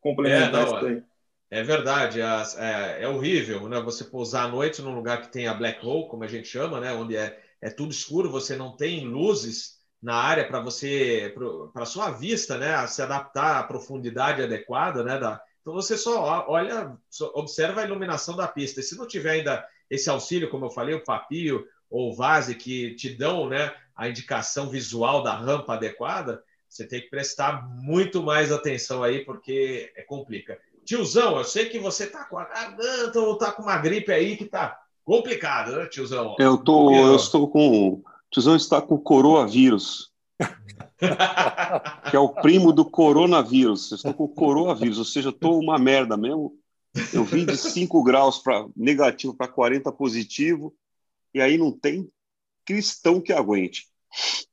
[0.00, 1.02] complementar é, não, isso aí.
[1.50, 3.78] É verdade, é, é, é, horrível, né?
[3.80, 6.80] Você pousar à noite num lugar que tem a black hole, como a gente chama,
[6.80, 6.92] né?
[6.92, 11.32] Onde é, é tudo escuro, você não tem luzes, na área para você,
[11.72, 16.96] para sua vista, né, se adaptar à profundidade adequada, né, da, então você só olha,
[17.08, 18.80] só observa a iluminação da pista.
[18.80, 22.56] E se não tiver ainda esse auxílio, como eu falei, o papio ou o vase
[22.56, 28.22] que te dão, né, a indicação visual da rampa adequada, você tem que prestar muito
[28.22, 30.58] mais atenção aí, porque é complica.
[30.84, 34.36] Tiozão, eu sei que você tá com a garganta ou tá com uma gripe aí
[34.36, 36.34] que tá complicada, né, tiozão?
[36.40, 38.02] Eu tô, eu estou com
[38.32, 40.10] tiozão está com coronavírus.
[42.10, 43.90] que é o primo do coronavírus.
[43.90, 46.56] Eu estou com coronavírus, ou seja, estou uma merda mesmo.
[47.12, 50.74] Eu vim de 5 graus para negativo para 40 positivo,
[51.32, 52.08] e aí não tem
[52.64, 53.86] cristão que aguente.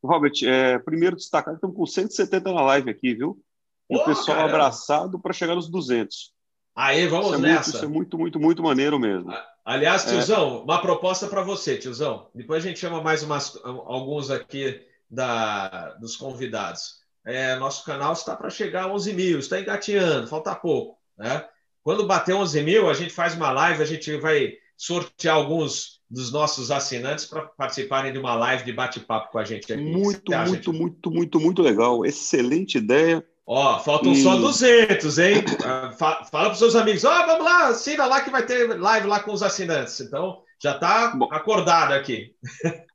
[0.03, 3.41] Robert, é, primeiro destacar, estamos com 170 na live aqui, viu?
[3.89, 6.33] E o pessoal abraçado para chegar nos 200.
[6.79, 7.53] Aí, vamos isso é nessa.
[7.55, 9.33] Muito, isso é muito, muito, muito maneiro mesmo.
[9.65, 10.11] Aliás, é.
[10.11, 10.61] tiozão, é.
[10.61, 12.27] uma proposta para você, tiozão.
[12.33, 14.79] Depois a gente chama mais umas, alguns aqui
[15.11, 16.99] da, dos convidados.
[17.25, 20.97] É, nosso canal está para chegar a 11 mil, está engateando, falta pouco.
[21.17, 21.45] Né?
[21.83, 26.31] Quando bater 11 mil, a gente faz uma live, a gente vai sortear alguns dos
[26.31, 29.83] nossos assinantes para participarem de uma live de bate-papo com a gente aqui.
[29.83, 32.05] Muito, muito, muito, muito, muito legal.
[32.05, 33.21] Excelente ideia.
[33.51, 34.21] Ó, faltam e...
[34.21, 35.33] só 200, hein?
[35.65, 38.79] Ah, fala para os seus amigos, ó, oh, vamos lá, assina lá que vai ter
[38.79, 39.99] live lá com os assinantes.
[40.01, 42.35] Então, já está acordado aqui.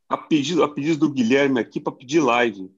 [0.08, 2.70] A pedido, a pedido do Guilherme aqui para pedir live.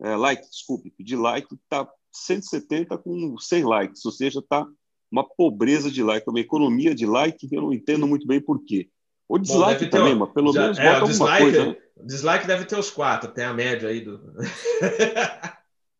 [0.00, 4.64] É, like, desculpe, pedir like, está 170 com 100 likes, ou seja, está
[5.10, 8.64] uma pobreza de like, uma economia de like que eu não entendo muito bem por
[8.64, 8.88] quê.
[9.28, 11.66] Ou dislike Bom, também, mas pelo já, menos é, bota dislike, coisa.
[11.66, 11.76] Né?
[12.04, 14.20] Dislike deve ter os quatro, tem a média aí do.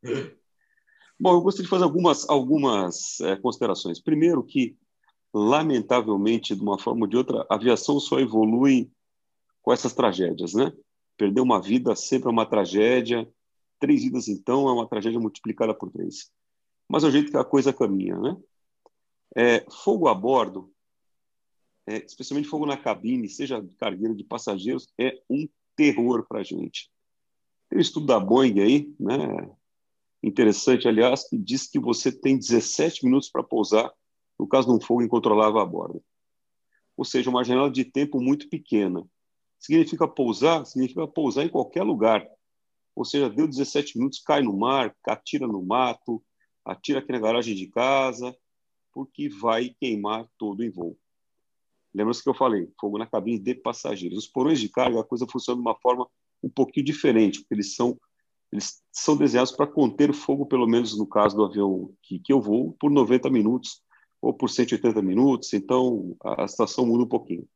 [1.21, 4.01] Bom, eu gostaria de fazer algumas, algumas é, considerações.
[4.01, 4.75] Primeiro, que,
[5.35, 8.91] lamentavelmente, de uma forma ou de outra, a aviação só evolui
[9.61, 10.73] com essas tragédias, né?
[11.19, 13.31] Perder uma vida sempre é uma tragédia,
[13.79, 16.31] três vidas, então, é uma tragédia multiplicada por três.
[16.89, 18.35] Mas é o jeito que a coisa caminha, né?
[19.37, 20.73] É, fogo a bordo,
[21.87, 26.43] é, especialmente fogo na cabine, seja de cargueiro de passageiros, é um terror para a
[26.43, 26.91] gente.
[27.69, 29.51] Tem um estudo da Boeing aí, né?
[30.23, 33.93] Interessante, aliás, que diz que você tem 17 minutos para pousar
[34.41, 36.03] no caso de um fogo incontrolável a bordo.
[36.97, 39.07] Ou seja, uma janela de tempo muito pequena.
[39.59, 40.65] Significa pousar?
[40.65, 42.27] Significa pousar em qualquer lugar.
[42.97, 46.23] Ou seja, deu 17 minutos, cai no mar, atira no mato,
[46.65, 48.35] atira aqui na garagem de casa,
[48.93, 50.99] porque vai queimar todo em voo.
[51.93, 52.71] Lembra-se que eu falei?
[52.81, 54.19] Fogo na cabine de passageiros.
[54.19, 56.09] Os porões de carga, a coisa funciona de uma forma
[56.43, 57.99] um pouquinho diferente, porque eles são
[58.53, 62.33] eles são desenhados para conter o fogo, pelo menos no caso do avião que, que
[62.33, 63.83] eu vou, por 90 minutos
[64.21, 67.49] ou por 180 minutos, então a, a situação muda um pouquinho.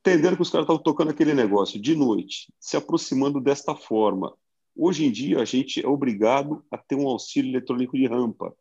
[0.00, 4.34] Entendendo que os caras estavam tocando aquele negócio de noite, se aproximando desta forma.
[4.74, 8.56] Hoje em dia, a gente é obrigado a ter um auxílio eletrônico de rampa.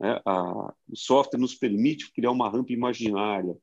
[0.00, 0.20] Né?
[0.24, 3.56] A, o software nos permite criar uma rampa imaginária,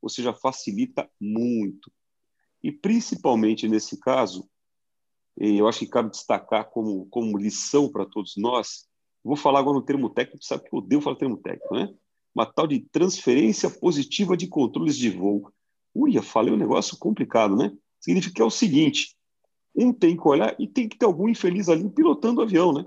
[0.00, 1.90] ou seja, facilita muito.
[2.62, 4.48] E principalmente nesse caso,
[5.36, 8.86] eu acho que cabe destacar como, como lição para todos nós,
[9.24, 11.94] vou falar agora no termo técnico, sabe que eu odeio falar termo técnico, né?
[12.34, 15.50] Uma tal de transferência positiva de controles de voo.
[15.94, 17.76] Ui, eu falei um negócio complicado, né?
[18.00, 19.16] Significa que é o seguinte:
[19.74, 22.84] um tem que olhar e tem que ter algum infeliz ali pilotando o avião, né?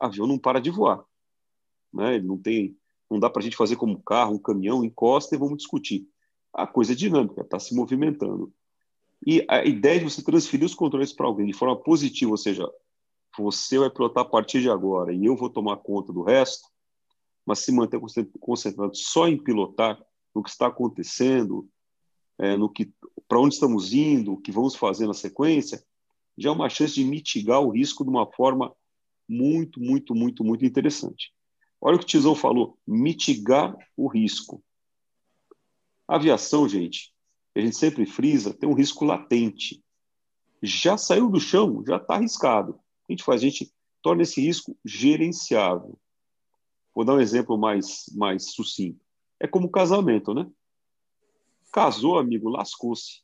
[0.00, 1.04] O avião não para de voar.
[1.92, 2.16] Né?
[2.16, 2.76] Ele não tem,
[3.10, 6.08] não dá para a gente fazer como um carro, um caminhão, encosta e vamos discutir.
[6.52, 8.52] A coisa é dinâmica, está se movimentando.
[9.26, 12.66] E a ideia de você transferir os controles para alguém de forma positiva, ou seja,
[13.36, 16.68] você vai pilotar a partir de agora e eu vou tomar conta do resto,
[17.44, 18.00] mas se manter
[18.38, 20.00] concentrado só em pilotar
[20.34, 21.68] no que está acontecendo,
[22.38, 22.92] é, no que
[23.28, 25.84] para onde estamos indo, o que vamos fazer na sequência,
[26.36, 28.74] já é uma chance de mitigar o risco de uma forma
[29.28, 31.32] muito, muito, muito, muito interessante.
[31.80, 34.62] Olha o que o Tizão falou: mitigar o risco.
[36.08, 37.12] A aviação, gente,
[37.60, 39.82] a gente sempre frisa, tem um risco latente.
[40.62, 42.72] Já saiu do chão, já está arriscado.
[42.72, 42.74] O
[43.06, 43.40] que a gente faz?
[43.40, 45.98] A gente torna esse risco gerenciável.
[46.94, 49.04] Vou dar um exemplo mais, mais sucinto.
[49.38, 50.46] É como casamento, né?
[51.72, 53.22] Casou, amigo, lascou-se.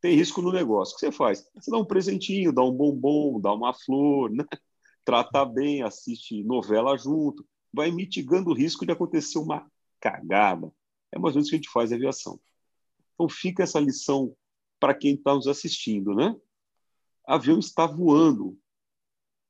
[0.00, 0.92] Tem risco no negócio.
[0.92, 1.48] O que você faz?
[1.54, 4.44] Você dá um presentinho, dá um bombom, dá uma flor, né?
[5.04, 9.68] trata bem, assiste novela junto vai mitigando o risco de acontecer uma
[10.00, 10.72] cagada.
[11.10, 12.38] É mais ou menos o que a gente faz em aviação.
[13.14, 14.34] Então fica essa lição
[14.78, 16.36] para quem está nos assistindo, né?
[17.26, 18.58] Avião está voando.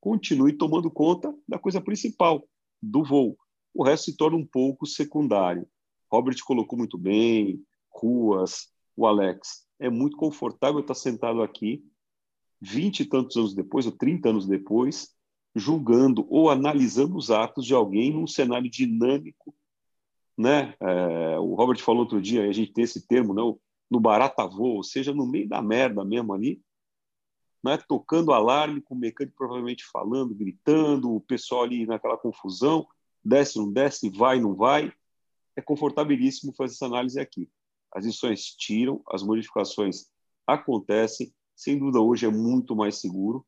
[0.00, 2.46] Continue tomando conta da coisa principal,
[2.80, 3.36] do voo.
[3.72, 5.66] O resto se torna um pouco secundário.
[6.10, 9.66] Robert colocou muito bem, ruas, o Alex.
[9.80, 11.84] É muito confortável estar sentado aqui,
[12.60, 15.12] vinte e tantos anos depois, ou trinta anos depois,
[15.54, 19.54] julgando ou analisando os atos de alguém num cenário dinâmico,
[20.36, 20.74] né?
[20.80, 23.34] É, o Robert falou outro dia, a gente tem esse termo?
[23.34, 23.42] Né?
[23.90, 26.60] no barata voo, ou seja, no meio da merda mesmo ali,
[27.62, 27.78] né?
[27.88, 32.86] tocando alarme, com o mecânico provavelmente falando, gritando, o pessoal ali naquela confusão,
[33.24, 34.92] desce, não desce, vai, não vai.
[35.56, 37.48] É confortabilíssimo fazer essa análise aqui.
[37.92, 40.06] As lições tiram, as modificações
[40.46, 43.46] acontecem, sem dúvida hoje é muito mais seguro,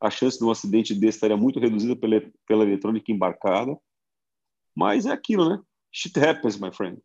[0.00, 3.76] a chance de um acidente desse estaria muito reduzida pela, pela eletrônica embarcada.
[4.74, 5.60] Mas é aquilo, né?
[5.92, 7.00] Shit happens, my friend.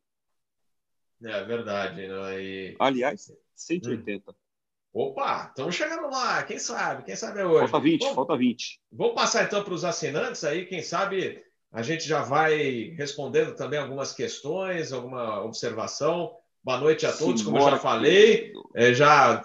[1.23, 2.07] É verdade.
[2.07, 2.41] Né?
[2.41, 2.75] E...
[2.79, 4.31] Aliás, 180.
[4.31, 4.33] Hum.
[4.93, 6.43] Opa, estamos chegando lá.
[6.43, 7.03] Quem sabe?
[7.03, 7.71] Quem sabe é hoje.
[7.71, 8.79] Falta 20, Bom, falta 20.
[8.91, 10.65] Vou passar então para os assinantes aí.
[10.65, 16.35] Quem sabe a gente já vai respondendo também algumas questões, alguma observação.
[16.63, 18.53] Boa noite a todos, Sim, como eu já falei.
[18.75, 19.43] É, já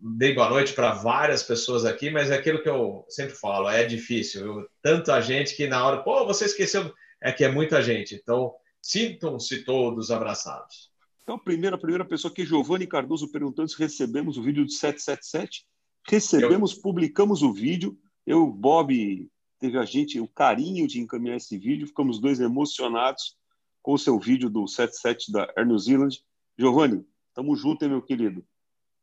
[0.00, 3.84] dei boa noite para várias pessoas aqui, mas é aquilo que eu sempre falo, é
[3.84, 4.44] difícil.
[4.44, 8.16] Eu, tanta gente que na hora, pô, você esqueceu, é que é muita gente.
[8.16, 10.90] Então, sintam-se todos abraçados.
[11.22, 15.64] Então, primeira, a primeira pessoa aqui, Giovanni Cardoso, perguntando se recebemos o vídeo do 777.
[16.08, 16.82] Recebemos, eu...
[16.82, 17.96] publicamos o vídeo.
[18.26, 21.86] Eu, Bob, teve a gente o carinho de encaminhar esse vídeo.
[21.86, 23.36] Ficamos dois emocionados
[23.82, 26.20] com o seu vídeo do 77 da Air New Zealand.
[26.58, 28.44] Giovanni, tamo junto, hein, meu querido?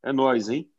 [0.04, 0.70] É nós, hein?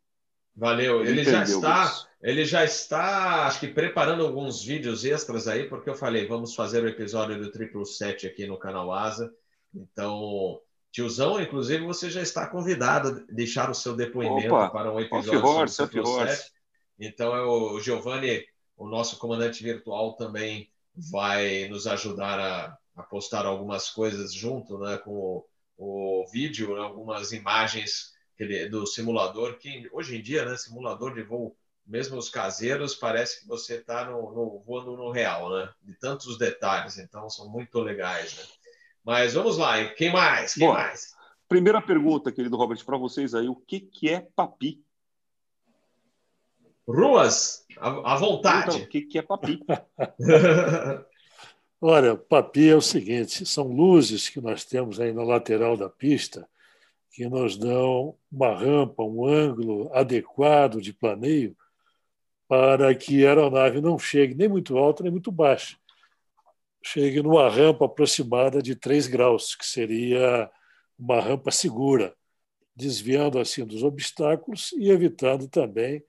[0.59, 1.05] Valeu.
[1.05, 2.07] Ele, já está, isso.
[2.21, 6.83] ele já está, acho que preparando alguns vídeos extras aí, porque eu falei, vamos fazer
[6.83, 9.33] o episódio do Triple Set aqui no canal Asa.
[9.73, 10.59] Então,
[10.91, 15.45] tiozão, inclusive, você já está convidado a deixar o seu depoimento Opa, para um episódio
[15.45, 16.51] horse, sobre o Triple Set.
[16.99, 18.43] Então, é o Giovanni,
[18.75, 24.97] o nosso comandante virtual, também vai nos ajudar a, a postar algumas coisas junto, né,
[24.97, 25.45] com
[25.77, 28.18] o, o vídeo, né, algumas imagens
[28.69, 33.47] do simulador, que hoje em dia, né, simulador de voo, mesmo os caseiros, parece que
[33.47, 35.69] você está no, no, voando no real, né?
[35.81, 38.43] De tantos detalhes, então são muito legais, né?
[39.03, 40.53] Mas vamos lá, quem mais?
[40.53, 41.13] Quem Bom, mais?
[41.47, 44.83] Primeira pergunta, querido Robert, para vocês aí, o que, que é papi?
[46.87, 48.75] Ruas, à, vontade.
[48.75, 49.59] Então, o que, que é papi?
[51.81, 56.47] Olha, papi é o seguinte: são luzes que nós temos aí na lateral da pista
[57.11, 61.55] que nos dão uma rampa, um ângulo adequado de planeio
[62.47, 65.77] para que a aeronave não chegue nem muito alta nem muito baixa.
[66.83, 70.49] Chegue numa rampa aproximada de 3 graus, que seria
[70.97, 72.15] uma rampa segura,
[72.75, 76.03] desviando assim dos obstáculos e evitando também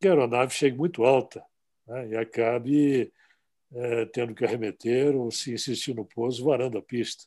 [0.00, 1.44] que a aeronave chegue muito alta
[1.86, 3.12] né, e acabe
[3.72, 7.24] é, tendo que arremeter ou, se insistir no pouso, varando a pista.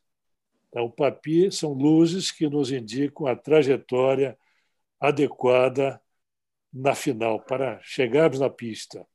[0.71, 4.37] Então, o PAPI são luzes que nos indicam a trajetória
[4.97, 6.01] adequada
[6.73, 9.05] na final, para chegarmos na pista.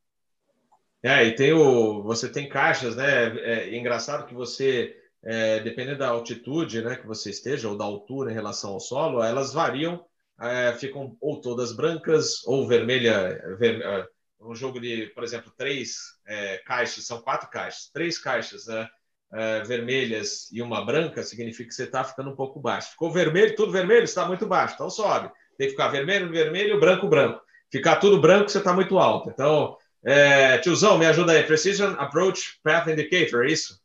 [1.02, 2.02] É, e tem o.
[2.02, 3.38] Você tem caixas, né?
[3.38, 4.94] É, é engraçado que você,
[5.24, 9.22] é, dependendo da altitude né, que você esteja, ou da altura em relação ao solo,
[9.22, 10.04] elas variam,
[10.38, 13.40] é, ficam ou todas brancas ou vermelha.
[13.58, 14.06] Ver, é,
[14.40, 15.96] um jogo de, por exemplo, três
[16.26, 18.86] é, caixas, são quatro caixas, três caixas né,
[19.66, 22.90] vermelhas e uma branca, significa que você está ficando um pouco baixo.
[22.90, 25.30] Ficou vermelho, tudo vermelho, está muito baixo, então sobe.
[25.58, 27.40] Tem que ficar vermelho, vermelho, branco, branco.
[27.70, 29.30] Ficar tudo branco, você está muito alto.
[29.30, 31.42] Então, é, tiozão, me ajuda aí.
[31.42, 33.80] Precision Approach Path Indicator, é isso?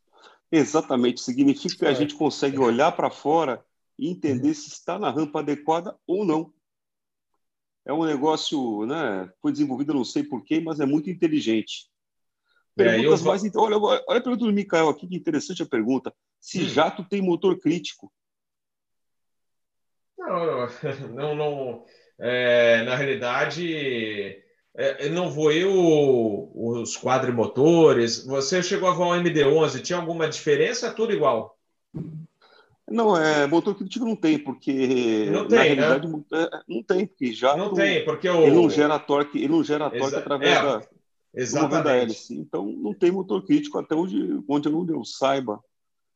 [0.50, 1.20] Exatamente.
[1.20, 1.94] Significa que a é.
[1.94, 3.64] gente consegue olhar para fora
[3.98, 4.54] e entender uhum.
[4.54, 6.52] se está na rampa adequada ou não.
[7.84, 9.28] É um negócio, né?
[9.40, 11.90] Foi desenvolvido, não sei porquê, mas é muito inteligente.
[12.74, 13.26] Perguntas é, eu...
[13.26, 13.56] mais.
[13.56, 16.14] Olha, olha a pergunta do Mikael aqui, que interessante a pergunta.
[16.40, 16.68] Se hum.
[16.68, 18.12] jato tem motor crítico?
[20.18, 20.68] Não,
[21.14, 21.84] não, não
[22.18, 24.42] é, na realidade,
[24.74, 28.24] é, não voei os quadrimotores.
[28.24, 30.88] Você chegou a voar o MD-11, tinha alguma diferença?
[30.88, 31.58] É tudo igual?
[32.88, 36.22] Não, é, motor crítico não tem, porque não tem, na realidade né?
[36.32, 38.42] É, não tem, porque já não tem, porque o...
[38.42, 40.18] ele não gera torque, ele não gera torque Exa...
[40.18, 40.82] através é, da
[41.34, 41.84] exatamente.
[41.84, 42.34] da hélice.
[42.34, 45.62] Então não tem motor crítico até onde onde eu não saiba.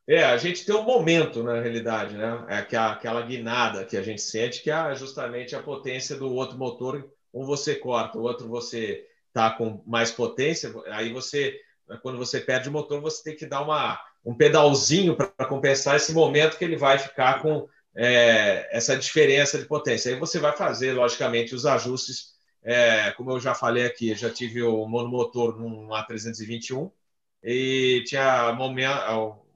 [0.09, 2.45] É, a gente tem um momento, na realidade, né?
[2.49, 6.57] É aquela, aquela guinada que a gente sente, que é justamente a potência do outro
[6.57, 7.11] motor.
[7.35, 10.73] Um você corta, o outro você tá com mais potência.
[10.87, 11.59] Aí você,
[12.03, 16.12] quando você perde o motor, você tem que dar uma, um pedalzinho para compensar esse
[16.12, 20.12] momento que ele vai ficar com é, essa diferença de potência.
[20.12, 22.36] Aí você vai fazer, logicamente, os ajustes.
[22.67, 26.91] É, como eu já falei aqui, já tive o monomotor num A321
[27.41, 28.51] e tinha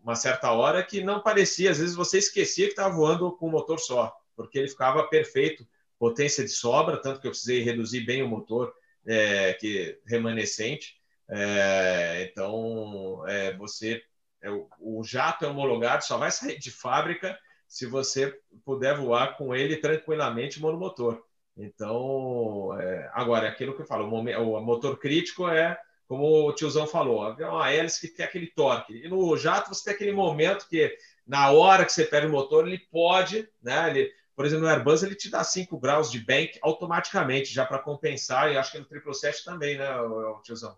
[0.04, 3.50] uma certa hora que não parecia, às vezes você esquecia que estava voando com o
[3.50, 5.66] motor só, porque ele ficava perfeito,
[5.98, 8.72] potência de sobra, tanto que eu precisei reduzir bem o motor
[9.04, 10.96] é, que remanescente.
[11.28, 14.00] É, então, é, você
[14.40, 17.36] é, o jato é homologado, só vai sair de fábrica
[17.66, 21.20] se você puder voar com ele tranquilamente monomotor.
[21.56, 25.78] Então, é, agora, é aquilo que eu falo, o, motor crítico é
[26.10, 28.94] como o tiozão falou, é uma hélice que tem aquele torque.
[28.94, 30.92] E no jato você tem aquele momento que,
[31.24, 33.90] na hora que você pega o motor, ele pode, né?
[33.90, 37.78] Ele, por exemplo, no Airbus ele te dá 5 graus de bank automaticamente, já para
[37.78, 39.86] compensar, e acho que no 777 também, né,
[40.42, 40.74] tiozão?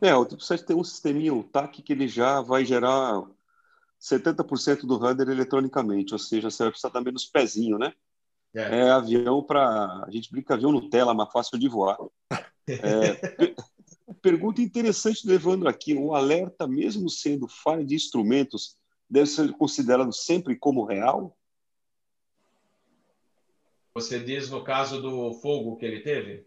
[0.00, 3.22] É, o 777 tem um sisteminha, o TAC, que ele já vai gerar
[4.00, 7.92] 70% do rudder eletronicamente, ou seja, você vai precisar dar menos pezinho, né?
[8.54, 10.04] É, é avião para.
[10.06, 11.98] A gente brinca avião Nutella, mas fácil de voar.
[12.66, 13.20] É,
[14.24, 18.76] Pergunta interessante do Evandro aqui: o alerta, mesmo sendo falha de instrumentos,
[19.08, 21.36] deve ser considerado sempre como real?
[23.94, 26.46] Você diz no caso do fogo que ele teve?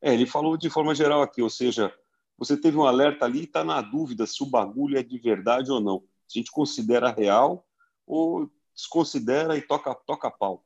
[0.00, 1.92] É, ele falou de forma geral aqui, ou seja,
[2.38, 5.70] você teve um alerta ali e está na dúvida se o bagulho é de verdade
[5.70, 6.04] ou não.
[6.26, 7.66] Se a gente considera real
[8.06, 10.64] ou desconsidera e toca, toca pau.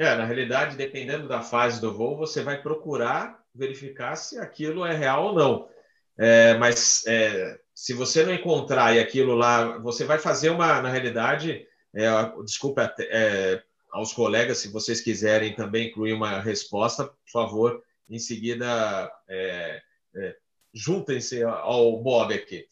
[0.00, 4.96] É, na realidade, dependendo da fase do voo, você vai procurar verificar se aquilo é
[4.96, 5.68] real ou não.
[6.16, 10.88] É, mas é, se você não encontrar e aquilo lá, você vai fazer uma, na
[10.88, 12.08] realidade, é,
[12.42, 19.12] desculpa é, aos colegas, se vocês quiserem também incluir uma resposta, por favor, em seguida
[19.28, 19.82] é,
[20.16, 20.36] é,
[20.72, 22.66] juntem-se ao Bob aqui.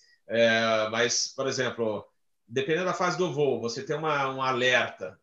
[0.91, 2.07] mas, por exemplo,
[2.49, 5.21] dependendo da fase do voo, você tem uma, um alerta,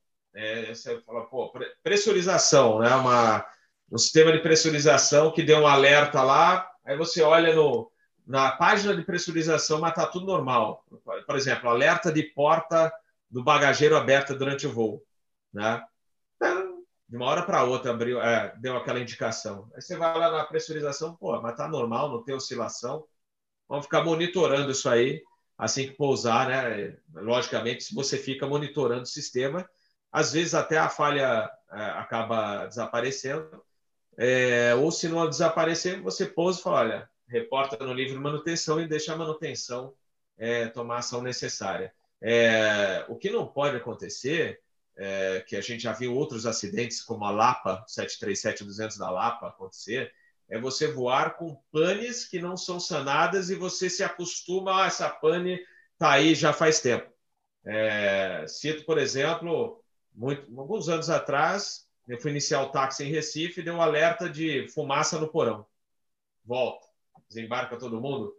[0.67, 2.93] você fala, pô, pressurização, né?
[2.95, 3.45] Uma,
[3.91, 7.91] um sistema de pressurização que deu um alerta lá, aí você olha no,
[8.25, 10.85] na página de pressurização, mas está tudo normal.
[11.25, 12.91] Por exemplo, alerta de porta
[13.29, 15.03] do bagageiro aberta durante o voo.
[15.53, 15.81] Né?
[17.07, 19.69] De uma hora para outra abriu, é, deu aquela indicação.
[19.75, 23.05] Aí você vai lá na pressurização, pô, mas está normal, não tem oscilação.
[23.69, 25.21] Vamos ficar monitorando isso aí
[25.57, 26.97] assim que pousar, né?
[27.13, 29.67] Logicamente, se você fica monitorando o sistema,
[30.15, 33.61] às vezes até a falha é, acaba desaparecendo,
[34.17, 38.79] é, ou se não desaparecer, você pousa e fala: olha, reporta no livro de manutenção
[38.79, 39.93] e deixa a manutenção
[40.37, 41.93] é, tomar a ação necessária.
[42.21, 44.61] É, o que não pode acontecer,
[44.95, 50.13] é, que a gente já viu outros acidentes, como a Lapa, 737-200 da Lapa acontecer,
[50.49, 55.09] é você voar com panes que não são sanadas e você se acostuma, ah, essa
[55.09, 55.59] pane
[55.91, 57.11] está aí já faz tempo.
[57.65, 59.83] É, cito, por exemplo,
[60.15, 64.29] muito, alguns anos atrás, eu fui iniciar o táxi em Recife e deu um alerta
[64.29, 65.65] de fumaça no porão.
[66.45, 66.85] Volta.
[67.27, 68.33] Desembarca todo mundo.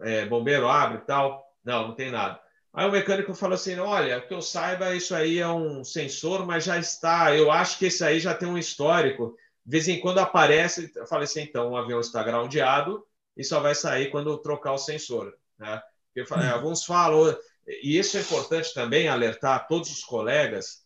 [0.00, 1.46] É, bombeiro abre e tal.
[1.64, 2.40] Não, não tem nada.
[2.72, 6.64] Aí o mecânico falou assim: olha, que eu saiba, isso aí é um sensor, mas
[6.64, 7.36] já está.
[7.36, 9.36] Eu acho que esse aí já tem um histórico.
[9.64, 10.90] De vez em quando aparece.
[10.96, 13.06] Eu falei assim: então, o avião está groundeado
[13.36, 15.36] e só vai sair quando trocar o sensor.
[15.58, 15.82] Né?
[16.14, 20.81] Porque, é, alguns falam, e isso é importante também alertar todos os colegas,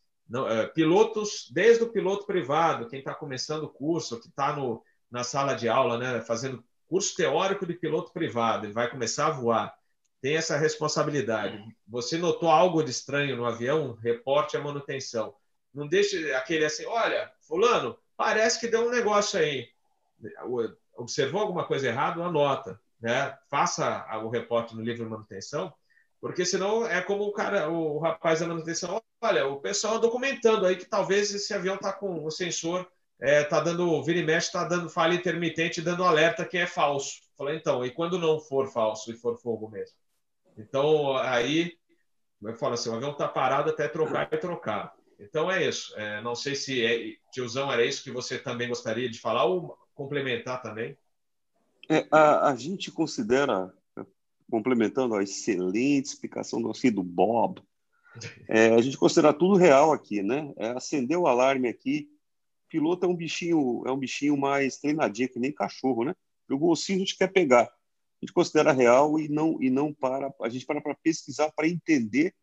[0.49, 4.57] é, pilotos, desde o piloto privado, quem está começando o curso, que está
[5.11, 9.31] na sala de aula, né, fazendo curso teórico de piloto privado, ele vai começar a
[9.31, 9.75] voar,
[10.21, 11.63] tem essa responsabilidade.
[11.87, 13.95] Você notou algo de estranho no avião?
[14.03, 15.35] Reporte a manutenção.
[15.73, 19.69] Não deixe aquele assim, olha, fulano, parece que deu um negócio aí.
[20.97, 22.25] Observou alguma coisa errada?
[22.25, 23.37] Anota, né?
[23.49, 25.73] Faça o reporte no livro de manutenção
[26.27, 30.75] porque senão é como o cara, o rapaz da manutenção, olha, o pessoal documentando aí
[30.75, 32.85] que talvez esse avião está com o sensor,
[33.21, 37.21] é, tá dando, vira e mexe, está dando falha intermitente, dando alerta que é falso.
[37.39, 39.97] Falei, então, e quando não for falso e for fogo mesmo?
[40.59, 41.75] Então, aí,
[42.43, 44.97] eu falo assim, o avião está parado até trocar e trocar.
[45.21, 45.95] Então é isso.
[45.97, 49.79] É, não sei se, é, tiozão, era isso que você também gostaria de falar ou
[49.95, 50.99] complementar também.
[51.89, 53.73] É, a, a gente considera
[54.51, 57.63] complementando a excelente explicação do nosso Bob,
[58.49, 60.53] é, a gente considera tudo real aqui, né?
[60.57, 62.09] É, acendeu o alarme aqui.
[62.69, 66.15] Piloto é um bichinho, é um bichinho mais treinadinho, que nem cachorro, né?
[66.49, 67.65] O cinto, a gente quer pegar.
[67.65, 70.33] A gente considera real e não e não para.
[70.43, 72.35] A gente para para pesquisar para entender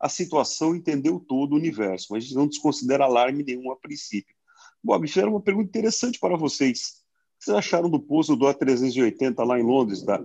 [0.00, 2.08] a situação, entender o todo o universo.
[2.10, 4.34] Mas a gente não desconsidera alarme nenhum a princípio.
[4.82, 7.02] Bob, fizeram uma pergunta interessante para vocês.
[7.36, 10.20] O que vocês acharam do pouso do A380 lá em Londres, da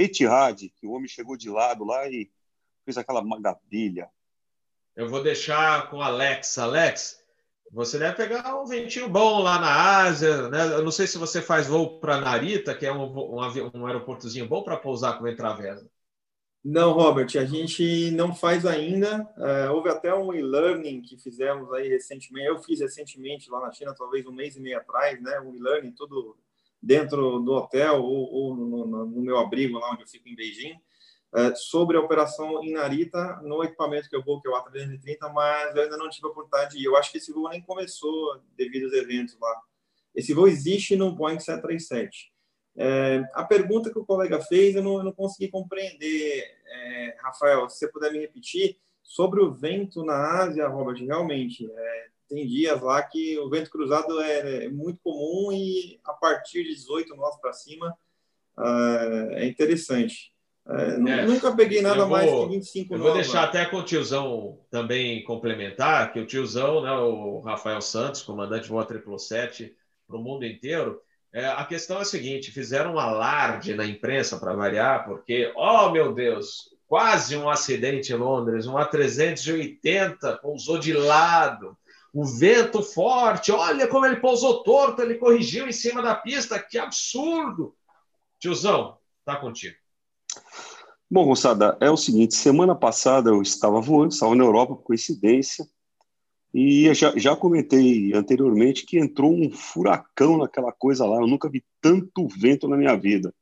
[0.00, 2.30] Etihad, que o homem chegou de lado lá e
[2.84, 4.08] fez aquela maravilha.
[4.96, 6.58] Eu vou deixar com o Alex.
[6.58, 7.20] Alex,
[7.70, 10.64] você deve pegar um ventinho bom lá na Ásia, né?
[10.74, 14.48] Eu não sei se você faz voo para Narita, que é um, um, um aeroportozinho
[14.48, 15.88] bom para pousar com Entravesa.
[16.62, 19.22] Não, Robert, a gente não faz ainda.
[19.38, 22.48] Uh, houve até um e-learning que fizemos aí recentemente.
[22.48, 25.40] Eu fiz recentemente lá na China, talvez um mês e meio atrás, né?
[25.40, 26.36] Um e-learning todo
[26.82, 30.34] dentro do hotel ou, ou no, no, no, meu abrigo lá onde eu fico em
[30.34, 30.74] Beijing,
[31.34, 35.32] é, sobre a operação em Narita no equipamento que eu vou, que é o A330,
[35.32, 36.82] mas eu ainda não tive a oportunidade.
[36.82, 39.60] Eu acho que esse voo nem começou devido aos eventos lá.
[40.14, 42.32] Esse voo existe no Boeing 737.
[42.76, 47.68] É, a pergunta que o colega fez, eu não, eu não consegui compreender, é, Rafael,
[47.68, 52.80] se você puder me repetir, sobre o vento na Ásia, Robert, realmente, é, tem dias
[52.80, 57.36] lá que o vento cruzado é, é muito comum e a partir de 18 nós
[57.40, 57.92] para cima
[58.56, 60.32] uh, é interessante.
[60.64, 63.02] Uh, é, nunca peguei nada vou, mais que 25 nós.
[63.02, 68.22] Vou deixar até com o tiozão também complementar, que o tiozão, né, o Rafael Santos,
[68.22, 69.74] comandante voa 777
[70.06, 71.00] para o mundo inteiro,
[71.32, 75.90] é, a questão é a seguinte: fizeram um alarde na imprensa para variar, porque, oh
[75.90, 81.76] meu Deus, quase um acidente em Londres, um A380 pousou de lado
[82.12, 86.78] o vento forte, olha como ele pousou torto, ele corrigiu em cima da pista, que
[86.78, 87.74] absurdo!
[88.38, 89.76] Tiozão, tá contigo.
[91.08, 95.68] Bom, moçada, é o seguinte: semana passada eu estava voando, estava na Europa por coincidência,
[96.52, 101.16] e já, já comentei anteriormente que entrou um furacão naquela coisa lá.
[101.16, 103.32] Eu nunca vi tanto vento na minha vida.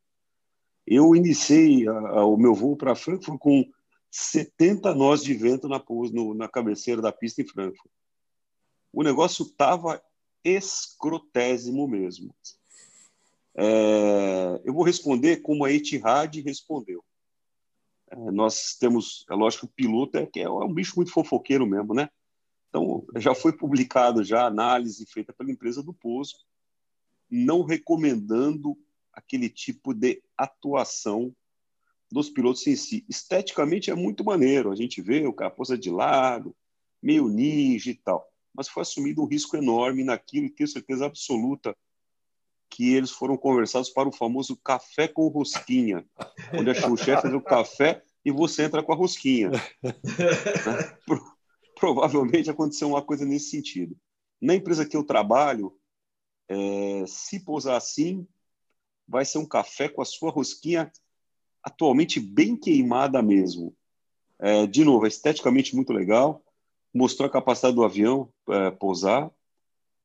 [0.86, 3.64] Eu iniciei a, a, o meu voo para Frankfurt com
[4.10, 7.90] 70 nós de vento na, no, na cabeceira da pista em Frankfurt
[8.92, 10.02] o negócio estava
[10.44, 12.34] escrotésimo mesmo.
[13.56, 17.04] É, eu vou responder como a Etihad respondeu.
[18.10, 21.92] É, nós temos, é lógico, o piloto é, que é um bicho muito fofoqueiro mesmo,
[21.92, 22.08] né?
[22.68, 26.36] Então, já foi publicado já análise feita pela empresa do pouso,
[27.30, 28.78] não recomendando
[29.12, 31.34] aquele tipo de atuação
[32.10, 33.04] dos pilotos em si.
[33.08, 36.54] Esteticamente é muito maneiro, a gente vê o cara posa de lado,
[37.02, 41.76] meio ninja e tal mas foi assumido um risco enorme naquilo e tenho certeza absoluta
[42.68, 46.04] que eles foram conversados para o famoso café com rosquinha,
[46.52, 49.50] onde o chefe faz o café e você entra com a rosquinha.
[51.78, 53.96] Provavelmente aconteceu uma coisa nesse sentido.
[54.42, 55.78] Na empresa que eu trabalho,
[56.48, 58.26] é, se pousar assim,
[59.06, 60.90] vai ser um café com a sua rosquinha
[61.62, 63.72] atualmente bem queimada mesmo.
[64.40, 66.42] É, de novo, é esteticamente muito legal
[66.98, 69.30] mostrou a capacidade do avião é, pousar.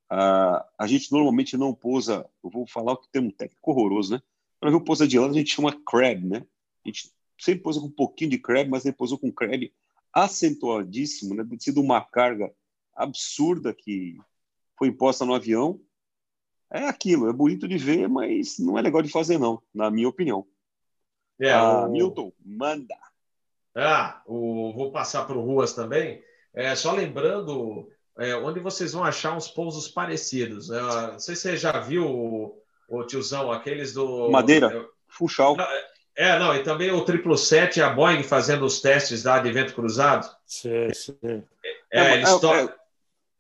[0.10, 4.22] A, a gente normalmente não pousa, eu vou falar que tem um técnico horroroso, né?
[4.60, 6.46] Para ver o pousa de lado, a gente chama crab, né?
[6.86, 9.74] A gente sempre pousa com um pouquinho de crab, mas ele pousou com crab
[10.14, 11.44] acentuadíssimo, né?
[11.44, 12.54] Tem sido uma carga
[12.96, 14.20] absurda que
[14.78, 15.82] foi imposta no avião.
[16.70, 20.08] É aquilo, é bonito de ver, mas não é legal de fazer, não, na minha
[20.08, 20.46] opinião.
[21.40, 21.92] É, ah, o...
[21.92, 22.96] Milton, manda.
[23.76, 24.72] Ah, o...
[24.74, 26.24] vou passar para o Ruas também.
[26.56, 30.70] É, só lembrando, é, onde vocês vão achar uns pousos parecidos.
[30.70, 34.30] É, não sei se você já viu o, o tiozão, aqueles do.
[34.30, 34.88] Madeira.
[35.08, 35.56] Funchal.
[36.16, 39.74] É, não, e também o 777 e a Boeing fazendo os testes lá de vento
[39.74, 40.30] cruzado.
[40.46, 41.44] Sim, sim.
[41.92, 42.74] É, é, eles é,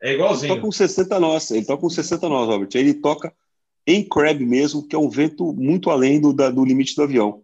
[0.02, 0.54] é igualzinho.
[0.54, 2.70] Ele toca com 60 nós, ele toca com 60 nós, Robert.
[2.74, 3.34] Ele toca
[3.86, 7.44] em crab mesmo, que é um vento muito além do, da, do limite do avião.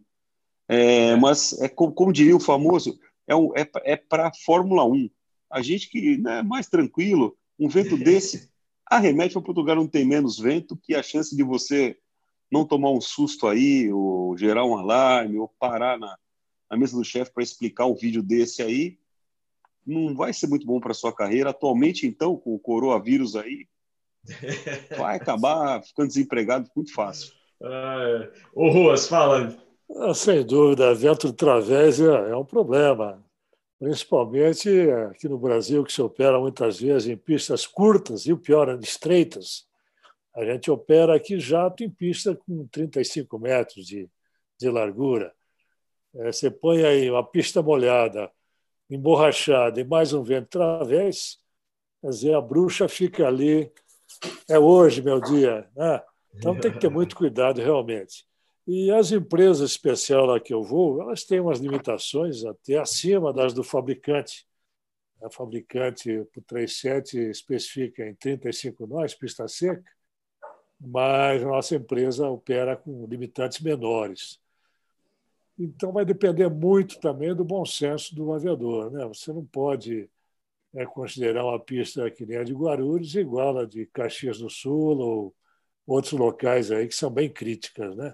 [0.67, 5.09] É, mas, é como, como, diria o famoso, é, um, é, é para Fórmula 1.
[5.49, 8.49] A gente que né, é mais tranquilo, um vento desse
[8.85, 11.97] arremete para o lugar onde tem menos vento, que a chance de você
[12.51, 16.17] não tomar um susto aí, ou gerar um alarme, ou parar na,
[16.69, 18.97] na mesa do chefe para explicar um vídeo desse aí,
[19.85, 21.51] não vai ser muito bom para sua carreira.
[21.51, 23.67] Atualmente, então, com o coronavírus aí,
[24.97, 27.33] vai acabar ficando desempregado muito fácil.
[27.61, 29.55] Ah, o Ruas, fala.
[29.95, 33.23] Ah, sem dúvida, vento de travésia é um problema,
[33.79, 34.69] principalmente
[35.09, 39.65] aqui no Brasil, que se opera muitas vezes em pistas curtas e o pior, estreitas.
[40.35, 44.09] A gente opera aqui jato em pista com 35 metros de,
[44.59, 45.33] de largura.
[46.13, 48.29] É, você põe aí uma pista molhada,
[48.89, 51.37] emborrachada e mais um vento través,
[52.01, 53.71] quer dizer, a bruxa fica ali.
[54.49, 55.69] É hoje meu dia.
[55.75, 56.01] Né?
[56.35, 58.28] Então tem que ter muito cuidado realmente.
[58.71, 63.51] E as empresas especiais lá que eu vou, elas têm umas limitações até acima das
[63.51, 64.47] do fabricante.
[65.23, 69.83] A fabricante, para o 37, especifica em 35 nós, pista seca,
[70.79, 74.39] mas a nossa empresa opera com limitantes menores.
[75.57, 78.91] Então, vai depender muito também do bom senso do aviador.
[78.91, 79.03] Né?
[79.07, 80.07] Você não pode
[80.75, 84.99] é, considerar uma pista que nem a de Guarulhos igual a de Caxias do Sul
[84.99, 85.35] ou
[85.87, 87.95] outros locais aí que são bem críticas.
[87.95, 88.13] Né?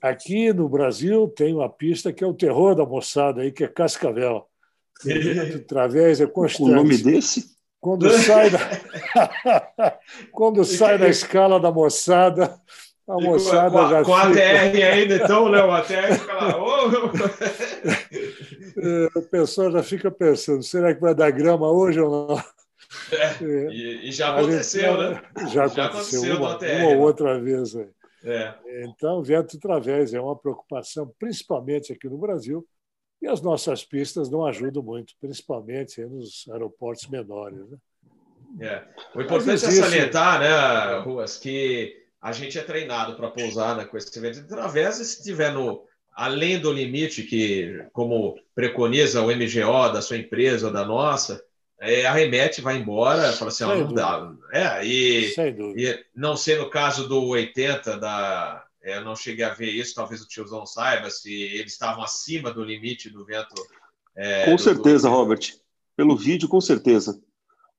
[0.00, 3.68] Aqui no Brasil tem uma pista que é o terror da moçada, aí, que é
[3.68, 4.46] Cascavel.
[5.56, 6.70] Através é constante.
[6.70, 7.56] O nome desse?
[7.80, 8.58] Quando sai da,
[10.32, 12.60] Quando sai da escala da moçada,
[13.08, 16.62] a moçada com, já com a TR ainda, então, Léo, a TR fica lá.
[16.62, 16.88] Oh!
[19.18, 22.36] o pessoal já fica pensando: será que vai dar grama hoje ou não?
[23.12, 25.22] É, e, e, já aconteceu, gente, né?
[25.52, 26.96] Já, já aconteceu, uma, uma ou né?
[26.96, 27.76] outra vez.
[27.76, 27.86] Aí.
[28.24, 28.54] É.
[28.84, 32.66] Então, vento através é uma preocupação, principalmente aqui no Brasil,
[33.20, 37.58] e as nossas pistas não ajudam muito, principalmente nos aeroportos menores.
[37.68, 37.78] Né?
[38.60, 38.84] É.
[39.14, 43.96] O importante é salientar, né, Ruas, que a gente é treinado para pousar né, com
[43.96, 49.92] esse vento de travessa, se estiver no, além do limite que, como preconiza o MGO
[49.92, 51.42] da sua empresa ou da nossa,
[51.80, 54.32] é, arremete, vai embora, fala assim, ó, não dá.
[54.52, 55.32] É, e,
[55.76, 58.64] e, não sei no caso do 80 da.
[58.82, 62.52] É, eu não cheguei a ver isso, talvez o tiozão saiba se eles estavam acima
[62.52, 63.54] do limite do vento.
[64.16, 65.14] É, com do, certeza, do...
[65.14, 65.54] Robert.
[65.96, 67.20] Pelo vídeo, com certeza.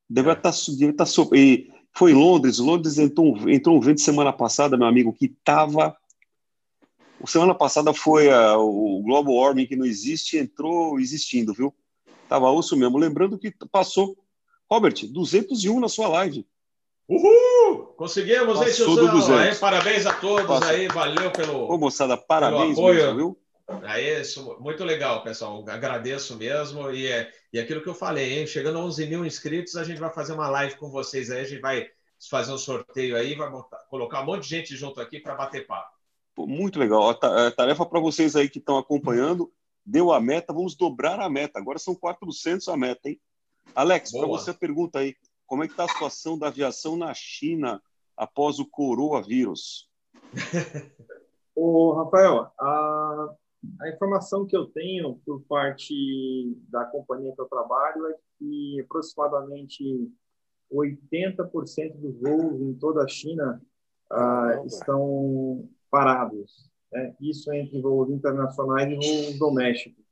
[0.09, 0.49] Deve estar.
[0.49, 0.75] É.
[0.77, 2.57] Deve estar tá e foi em Londres.
[2.57, 5.95] Londres entrou, entrou um vento semana passada, meu amigo, que estava.
[7.25, 11.73] Semana passada foi a, o global warming que não existe, entrou existindo, viu?
[12.29, 12.97] Tava osso mesmo.
[12.99, 14.15] Lembrando que passou.
[14.69, 16.47] Robert, 201 na sua live.
[17.09, 17.87] Uhul!
[17.97, 20.69] Conseguimos, Passou hein, parabéns a todos Passou.
[20.69, 21.67] aí, valeu pelo.
[21.67, 23.03] Ô, moçada, parabéns pelo apoio.
[23.03, 23.39] Mesmo, viu?
[23.83, 25.65] Aí, isso, muito legal, pessoal.
[25.67, 26.91] Agradeço mesmo.
[26.91, 28.45] E, é, e aquilo que eu falei, hein?
[28.45, 31.41] Chegando a 11 mil inscritos, a gente vai fazer uma live com vocês aí.
[31.41, 31.87] A gente vai
[32.29, 33.49] fazer um sorteio aí, vai
[33.89, 35.97] colocar um monte de gente junto aqui para bater papo.
[36.37, 37.09] Muito legal.
[37.09, 39.51] A é, tarefa para vocês aí que estão acompanhando.
[39.89, 41.57] Deu a meta, vamos dobrar a meta.
[41.57, 43.19] Agora são 400 a meta, hein?
[43.73, 45.15] Alex, para você a pergunta aí:
[45.47, 47.81] como é que está a situação da aviação na China
[48.15, 49.89] após o coronavírus?
[51.55, 53.35] Ô, Rafael, a,
[53.81, 60.07] a informação que eu tenho por parte da companhia que eu trabalho é que aproximadamente
[60.71, 63.59] 80% dos voos em toda a China
[64.11, 66.68] ah, estão parados.
[66.91, 67.15] Né?
[67.21, 70.03] Isso entre voos internacionais e voos domésticos.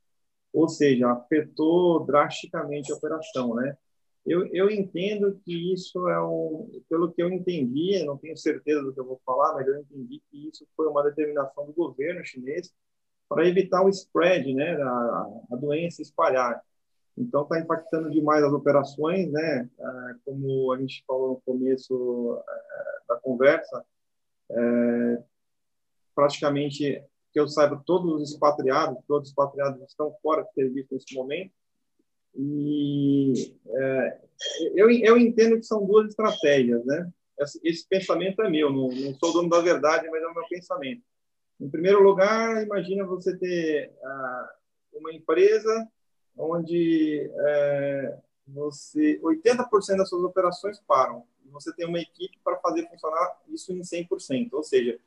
[0.52, 3.54] Ou seja, afetou drasticamente a operação.
[3.54, 3.76] Né?
[4.26, 8.92] Eu, eu entendo que isso é um, pelo que eu entendi, não tenho certeza do
[8.92, 12.72] que eu vou falar, mas eu entendi que isso foi uma determinação do governo chinês
[13.28, 16.62] para evitar o spread, né, a, a doença espalhar.
[17.16, 19.68] Então está impactando demais as operações, né?
[19.78, 23.84] É, como a gente falou no começo é, da conversa,
[24.50, 25.22] é,
[26.18, 27.00] praticamente
[27.32, 31.52] que eu saiba todos os expatriados, todos os expatriados estão fora de serviço nesse momento.
[32.34, 34.20] E é,
[34.74, 37.08] eu, eu entendo que são duas estratégias, né?
[37.38, 40.42] Esse, esse pensamento é meu, não, não, sou dono da verdade, mas é o meu
[40.48, 41.04] pensamento.
[41.60, 44.50] Em primeiro lugar, imagina você ter ah,
[44.94, 45.88] uma empresa
[46.36, 51.22] onde é, você 80% das suas operações param.
[51.52, 54.48] Você tem uma equipe para fazer funcionar isso em 100%.
[54.52, 54.98] Ou seja,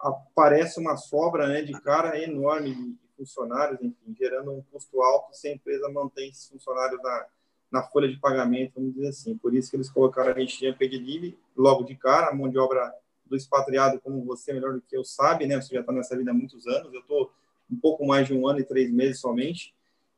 [0.00, 5.48] aparece uma sobra né, de cara enorme de funcionários, enfim, gerando um custo alto se
[5.48, 7.26] a empresa mantém esses funcionários na,
[7.70, 9.36] na folha de pagamento, vamos dizer assim.
[9.36, 12.58] Por isso que eles colocaram a gente unpaid leave logo de cara, a mão de
[12.58, 12.92] obra
[13.26, 15.60] do expatriado, como você melhor do que eu sabe, né?
[15.60, 17.30] Você já está nessa vida há muitos anos, eu estou
[17.70, 19.72] um pouco mais de um ano e três meses somente,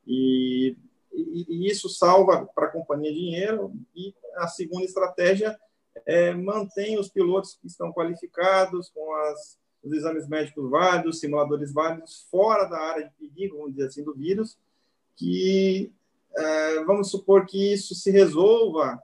[0.06, 0.74] e,
[1.12, 3.72] e, e isso salva para a companhia dinheiro.
[3.94, 5.58] E a segunda estratégia
[6.06, 12.26] é mantém os pilotos que estão qualificados com as, os exames médicos válidos, simuladores válidos,
[12.30, 14.58] fora da área de perigo, vamos dizer assim, do vírus,
[15.16, 15.92] que
[16.36, 19.02] é, vamos supor que isso se resolva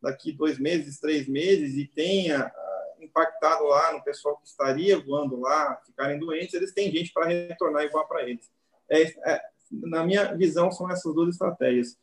[0.00, 2.52] daqui dois meses, três meses e tenha
[3.00, 7.84] impactado lá no pessoal que estaria voando lá, ficarem doentes, eles têm gente para retornar
[7.84, 8.50] e voar para eles.
[8.88, 9.02] É,
[9.32, 11.98] é, na minha visão, são essas duas estratégias.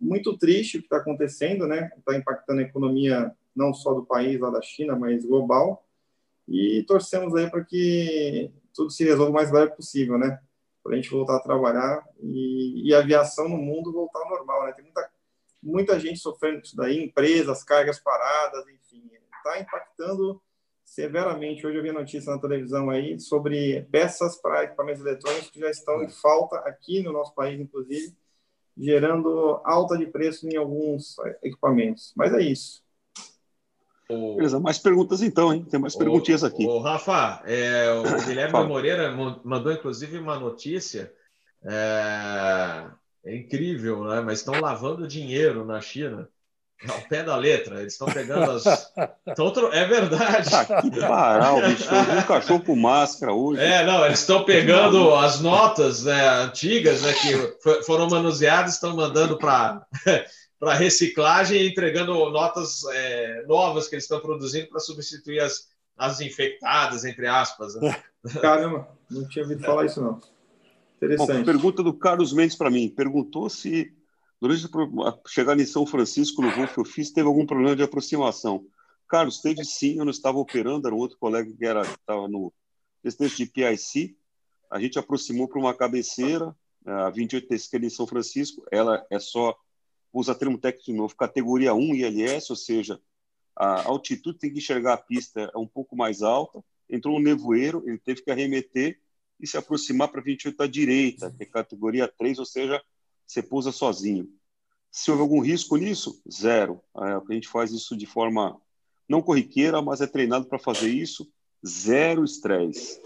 [0.00, 1.90] Muito triste o que está acontecendo, né?
[1.98, 5.84] Está impactando a economia não só do país, lá da China, mas global.
[6.48, 10.40] E torcemos aí para que tudo se resolva o mais breve possível, né?
[10.82, 14.64] Para a gente voltar a trabalhar e, e, a aviação no mundo voltar ao normal,
[14.64, 14.72] né?
[14.72, 15.10] Tem muita,
[15.62, 20.40] muita gente sofrendo isso daí, empresas, cargas paradas, enfim, está impactando
[20.84, 21.66] severamente.
[21.66, 26.02] Hoje eu vi notícia na televisão aí sobre peças para equipamentos eletrônicos que já estão
[26.02, 28.16] em falta aqui no nosso país, inclusive,
[28.76, 32.12] gerando alta de preço em alguns equipamentos.
[32.16, 32.82] Mas é isso.
[34.10, 34.36] O...
[34.36, 35.66] Beleza, mais perguntas então, hein?
[35.70, 35.98] Tem mais o...
[35.98, 36.64] perguntinhas aqui.
[36.66, 41.12] O Rafa, é, o Guilherme Moreira mandou inclusive uma notícia.
[41.62, 42.86] É,
[43.24, 44.20] é incrível, né?
[44.20, 46.28] Mas estão lavando dinheiro na China.
[46.88, 48.62] Ao pé da letra, eles estão pegando as.
[49.34, 49.72] Tão...
[49.72, 50.48] É verdade.
[50.54, 51.88] Ah, que bicho.
[51.92, 53.60] um cachorro com máscara hoje.
[53.60, 59.36] É, não, eles estão pegando as notas né, antigas né, que foram manuseadas, estão mandando
[59.36, 59.84] para
[60.58, 66.20] para reciclagem e entregando notas é, novas que eles estão produzindo para substituir as, as
[66.20, 67.74] infectadas, entre aspas.
[67.76, 68.02] Né?
[68.40, 70.20] Caramba, não tinha ouvido falar isso, não.
[70.96, 71.38] Interessante.
[71.38, 72.88] Bom, pergunta do Carlos Mendes para mim.
[72.88, 73.96] Perguntou se
[74.40, 77.82] Durante a chegada em São Francisco, no voo que eu fiz, teve algum problema de
[77.82, 78.64] aproximação.
[79.08, 82.52] Carlos, teve sim, eu não estava operando, era um outro colega que era, estava no
[83.02, 84.16] presidente de PIC.
[84.70, 86.54] A gente aproximou para uma cabeceira,
[86.86, 88.64] a 28 da esquerda em São Francisco.
[88.70, 89.56] Ela é só,
[90.12, 93.00] usa termo técnico novo, categoria 1 ILS, ou seja,
[93.54, 96.62] a altitude tem que enxergar a pista um pouco mais alta.
[96.88, 99.00] Entrou um nevoeiro, ele teve que arremeter
[99.40, 102.82] e se aproximar para 28 à direita, que é categoria 3, ou seja,
[103.26, 104.28] você pousa sozinho.
[104.90, 106.80] Se houve algum risco nisso, zero.
[106.96, 108.60] É, a gente faz isso de forma
[109.08, 111.30] não corriqueira, mas é treinado para fazer isso,
[111.66, 113.00] zero estresse.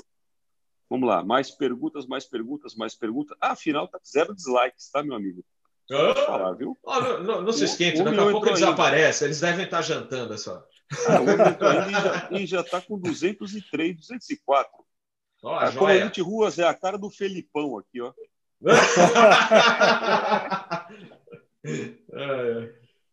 [0.89, 3.37] Vamos lá, mais perguntas, mais perguntas, mais perguntas.
[3.41, 5.45] Ah, afinal, tá zero dislikes, tá, meu amigo?
[5.91, 6.79] Ah, falar, viu?
[6.87, 10.33] Ah, não, não, não, se esquente, daqui a pouco eles aparecem, eles devem estar jantando
[10.35, 10.65] essa.
[11.09, 14.71] Ah, e já está com 203, 204.
[15.43, 18.13] Oh, a Comandante Ruas é a cara do Felipão aqui, ó.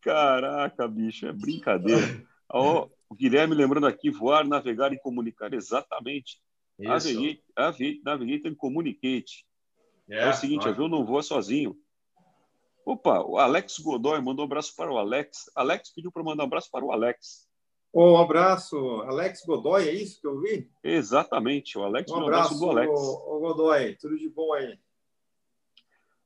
[0.01, 2.23] Caraca, bicho, é brincadeira.
[2.53, 6.39] Oh, o Guilherme lembrando aqui, voar, navegar e comunicar, exatamente.
[6.77, 7.43] Navegate,
[8.03, 9.43] navegate and communicate.
[10.09, 11.75] É, é o seguinte, o avião não voa sozinho.
[12.85, 15.49] Opa, o Alex Godoy mandou um abraço para o Alex.
[15.55, 17.47] Alex pediu para mandar um abraço para o Alex.
[17.93, 20.69] Um abraço, Alex Godoy, é isso que eu vi?
[20.83, 22.91] Exatamente, o Alex um abraço, um abraço do Alex.
[22.91, 24.77] O, Godoy, tudo de bom aí.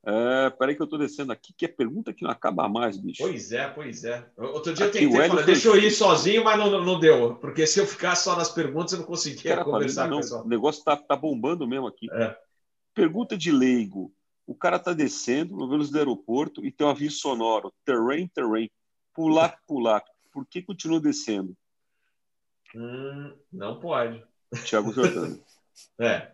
[0.05, 3.23] É, peraí que eu estou descendo aqui, que é pergunta que não acaba mais, bicho.
[3.23, 4.29] Pois é, pois é.
[4.37, 7.35] Outro dia aqui, eu tentei falar, deixa eu ir sozinho, mas não, não deu.
[7.35, 10.21] Porque se eu ficar só nas perguntas, eu não conseguia cara, conversar não, com o
[10.21, 10.43] pessoal.
[10.43, 12.11] O negócio está tá bombando mesmo aqui.
[12.11, 12.35] É.
[12.93, 14.13] Pergunta de leigo.
[14.45, 17.73] O cara está descendo no do aeroporto e tem um aviso sonoro.
[17.85, 18.69] Terrain, terrain.
[19.13, 20.03] Pular, pular.
[20.31, 21.55] Por que continua descendo?
[22.75, 24.23] Hum, não pode.
[24.65, 25.41] Tiago Jordano.
[25.99, 26.31] é.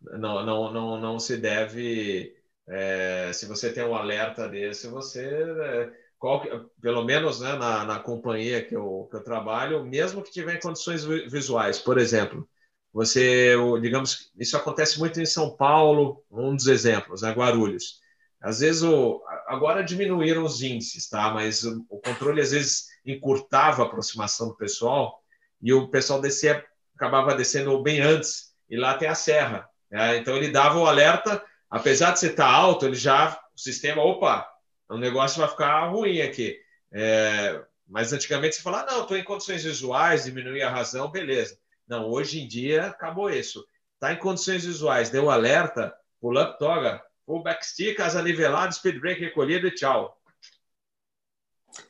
[0.00, 2.34] Não, não, não, não se deve
[2.66, 6.42] é, se você tem um alerta desse, você, é, qual,
[6.80, 11.04] pelo menos né, na, na companhia que eu, que eu trabalho, mesmo que tiver condições
[11.04, 12.48] visuais, por exemplo,
[12.92, 18.00] você, digamos, isso acontece muito em São Paulo, um dos exemplos, né, Guarulhos.
[18.40, 21.30] Às vezes, o, agora diminuíram os índices, tá?
[21.30, 25.22] Mas o, o controle às vezes encurtava a aproximação do pessoal
[25.62, 26.64] e o pessoal descia,
[26.94, 29.68] acabava descendo bem antes e lá tem a serra.
[29.90, 30.16] Né?
[30.16, 34.46] Então ele dava o alerta apesar de você estar alto, ele já, o sistema, opa,
[34.90, 36.60] o negócio vai ficar ruim aqui.
[36.92, 41.56] É, mas antigamente você fala, ah, não, estou em condições visuais, diminuir a razão, beleza.
[41.92, 43.62] Não, hoje em dia acabou isso.
[43.92, 49.20] Está em condições visuais, deu alerta, pull up, toga, full backstick, asa nivelada, speed brake
[49.20, 50.18] recolhido e tchau.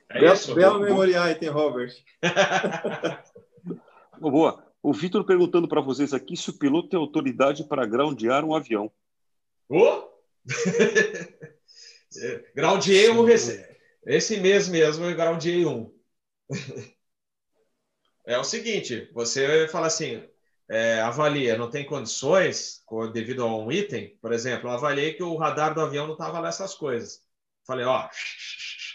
[0.08, 0.52] É belo, isso?
[0.56, 1.94] Belo memorial tem Robert.
[4.18, 4.66] Boa.
[4.82, 8.90] O Vitor perguntando para vocês aqui se o piloto tem autoridade para groundear um avião.
[9.68, 10.08] Oh!
[12.56, 13.24] groundeei um
[14.04, 15.94] esse mês mesmo eu groundeei um.
[18.26, 20.22] é o seguinte, você fala assim,
[20.68, 25.36] é, avalia, não tem condições devido a um item, por exemplo, eu avaliei que o
[25.36, 27.22] radar do avião não estava lá essas coisas.
[27.66, 28.08] Falei, ó,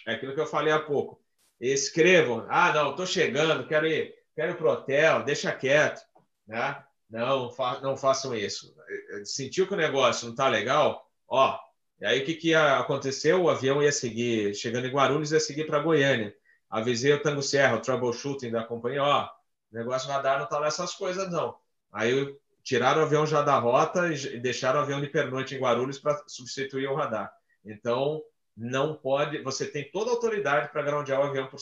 [0.08, 1.22] é aquilo que eu falei há pouco.
[1.60, 6.02] Escrevam, ah, não, estou chegando, quero ir, quero ir para o hotel, deixa quieto,
[6.48, 6.84] né?
[7.10, 8.76] Não, fa não façam isso.
[9.24, 11.10] Sentiu que o negócio não está legal?
[11.28, 11.58] Ó,
[12.00, 13.44] e aí o que, que aconteceu?
[13.44, 16.36] O avião ia seguir, chegando em Guarulhos, ia seguir para Goiânia.
[16.70, 19.30] Avisei o Tango Serra, o troubleshooting da companhia, ó,
[19.72, 21.56] o negócio radar não está nessas coisas, não.
[21.92, 26.00] Aí tiraram o avião já da rota e deixaram o avião de pernoite em Guarulhos
[26.00, 27.32] para substituir o radar.
[27.64, 28.22] Então,
[28.56, 31.60] não pode, você tem toda a autoridade para groundear o avião, por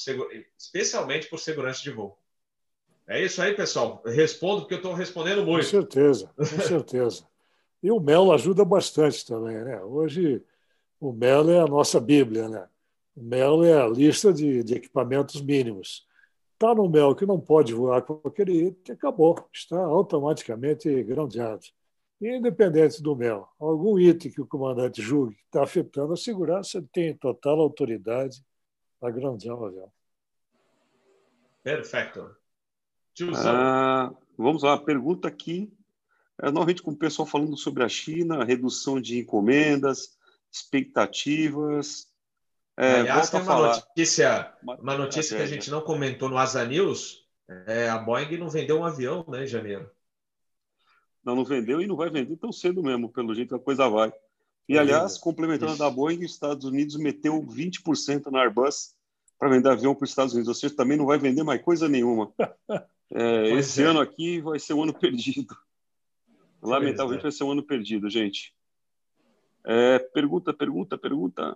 [0.58, 2.18] especialmente por segurança de voo.
[3.08, 4.02] É isso aí, pessoal.
[4.06, 5.66] respondo porque eu estou respondendo muito.
[5.66, 7.28] Com certeza, com certeza.
[7.84, 9.80] E o Melo ajuda bastante também, né?
[9.84, 10.44] Hoje
[11.00, 12.68] o Melo é a nossa Bíblia, né?
[13.16, 16.06] O Melo é a lista de, de equipamentos mínimos.
[16.54, 21.66] Está no Melo que não pode voar com aquele item, acabou, está automaticamente groundeado.
[22.22, 26.88] Independente do Melo, algum item que o comandante julgue que está afetando a segurança, ele
[26.92, 28.44] tem total autoridade
[29.00, 29.92] para groundear o avião.
[31.62, 32.36] Perfeito.
[33.36, 35.72] Ah, vamos lá, pergunta aqui
[36.42, 40.18] é, novamente com o pessoal falando sobre a China, redução de encomendas,
[40.52, 42.08] expectativas.
[42.78, 43.76] É, Aliás, tem uma falar...
[43.76, 47.26] notícia, uma notícia que a gente não comentou no Asa News.
[47.68, 49.90] É, a Boeing não vendeu um avião né, em janeiro.
[51.24, 53.88] Não, não vendeu e não vai vender tão cedo mesmo, pelo jeito que a coisa
[53.88, 54.14] vai.
[54.68, 55.80] E, aliás, complementando Isso.
[55.80, 58.96] da Boeing, os Estados Unidos meteu 20% na Airbus
[59.38, 60.48] para vender avião para os Estados Unidos.
[60.48, 62.34] Ou seja, também não vai vender mais coisa nenhuma.
[63.14, 63.86] É, esse é.
[63.86, 65.56] ano aqui vai ser um ano perdido.
[66.60, 68.52] Lamentavelmente vai ser um ano perdido, gente.
[69.64, 71.56] É, pergunta, pergunta, pergunta.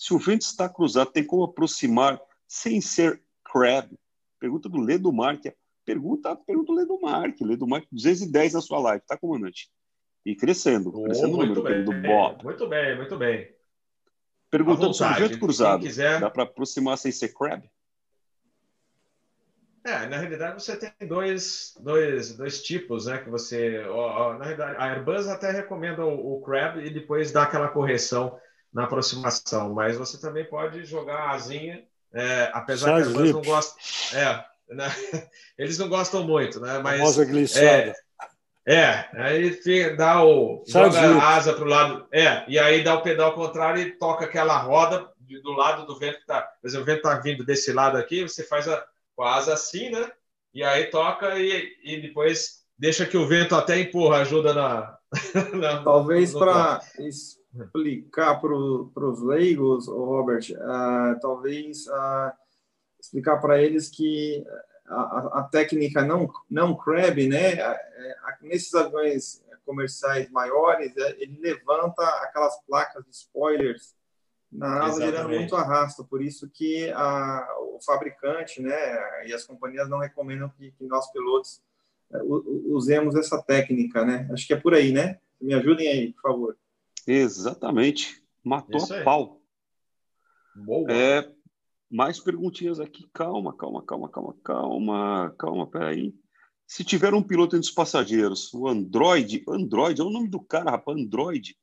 [0.00, 3.94] Se o vento está cruzado, tem como aproximar sem ser crab?
[4.38, 5.54] Pergunta do Ledo Marque.
[5.84, 7.44] Pergunta, pergunta do Ledo Marque.
[7.44, 9.70] Ledo Marque, 210 na sua live, tá, comandante?
[10.24, 12.42] E crescendo, oh, crescendo o número bem, do Bob.
[12.42, 13.54] Muito bem, muito bem.
[14.50, 16.18] Perguntando sobre o vento cruzado, quiser...
[16.18, 17.70] dá para aproximar sem ser crab?
[19.84, 23.18] É, na realidade você tem dois, dois, dois tipos, né?
[23.18, 27.30] Que você, ó, ó, na realidade, a Airbus até recomenda o, o Crab e depois
[27.32, 28.40] dá aquela correção
[28.72, 33.42] na aproximação, mas você também pode jogar a asinha, é, apesar que a Airbus não
[33.42, 33.80] gosta,
[34.16, 34.44] é,
[34.74, 34.86] né?
[35.58, 36.78] eles não gostam muito, né?
[36.78, 37.00] Mas
[37.56, 37.92] é,
[38.66, 43.02] é, aí dá o joga a asa para o lado, é, e aí dá o
[43.02, 45.10] pedal contrário e toca aquela roda
[45.42, 48.22] do lado do vento que tá, por exemplo, o vento está vindo desse lado aqui,
[48.22, 48.84] você faz a
[49.20, 50.10] com a asa assim, né?
[50.54, 54.98] E aí toca e, e depois deixa que o vento até empurra, ajuda na.
[55.52, 56.80] na talvez para
[57.54, 62.32] explicar para os leigos, Robert, uh, talvez uh,
[63.00, 64.44] explicar para eles que
[64.86, 67.56] a, a, técnica não não crab, né?
[68.42, 73.94] Nesses aviões comerciais maiores, é, ele levanta aquelas placas de spoilers
[74.50, 78.74] na asa gerando muito arrasto, por isso que a, o fabricante né,
[79.26, 81.62] e as companhias não recomendam que, que nós pilotos
[82.12, 82.18] é,
[82.66, 84.28] usemos essa técnica, né?
[84.32, 85.20] Acho que é por aí, né?
[85.40, 86.56] Me ajudem aí, por favor.
[87.10, 88.22] Exatamente.
[88.44, 89.42] Matou a pau.
[90.54, 90.90] Boa.
[90.92, 91.28] É,
[91.90, 93.08] mais perguntinhas aqui.
[93.12, 96.14] Calma, calma, calma, calma, calma, calma, peraí.
[96.66, 100.70] Se tiver um piloto entre os passageiros, o Android, Android é o nome do cara,
[100.70, 101.56] rapaz, Android,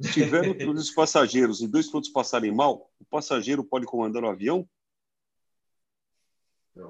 [0.00, 4.68] se tiver dois passageiros e dois pilotos passarem mal, o passageiro pode comandar o avião?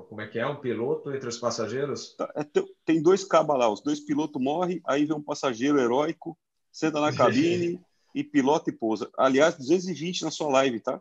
[0.09, 0.47] Como é que é?
[0.47, 2.15] Um piloto entre os passageiros?
[2.17, 2.45] Tá, é,
[2.85, 6.39] tem dois cabas lá, os dois pilotos morrem, aí vem um passageiro heróico,
[6.73, 7.79] senta na cabine
[8.15, 9.11] e pilota e pousa.
[9.17, 11.01] Aliás, 220 na sua live, tá?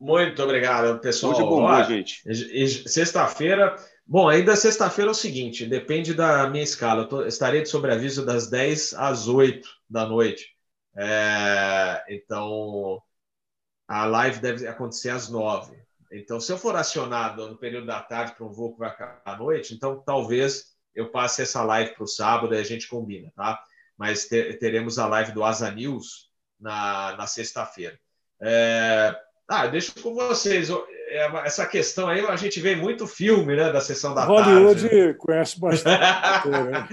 [0.00, 1.32] Muito obrigado, pessoal.
[1.32, 2.88] Hoje é bom dia, gente.
[2.88, 3.74] Sexta-feira.
[4.06, 7.02] Bom, ainda sexta-feira é o seguinte: depende da minha escala.
[7.02, 10.56] Eu tô, estarei de sobreaviso das 10 às 8 da noite.
[10.96, 13.02] É, então,
[13.86, 15.76] a live deve acontecer às nove.
[16.12, 19.20] Então, se eu for acionado no período da tarde para um voo que vai acabar
[19.24, 23.30] à noite, então talvez eu passe essa live para o sábado e a gente combina,
[23.36, 23.62] tá?
[23.96, 26.27] Mas ter, teremos a live do Asa News
[26.60, 27.98] na, na sexta-feira.
[28.40, 29.14] É,
[29.48, 30.68] ah, deixo com vocês.
[31.10, 34.94] É, essa questão aí, a gente vê muito filme, né, da sessão da Hollywood tarde.
[34.94, 36.00] Hollywood conhece bastante.
[36.48, 36.88] né?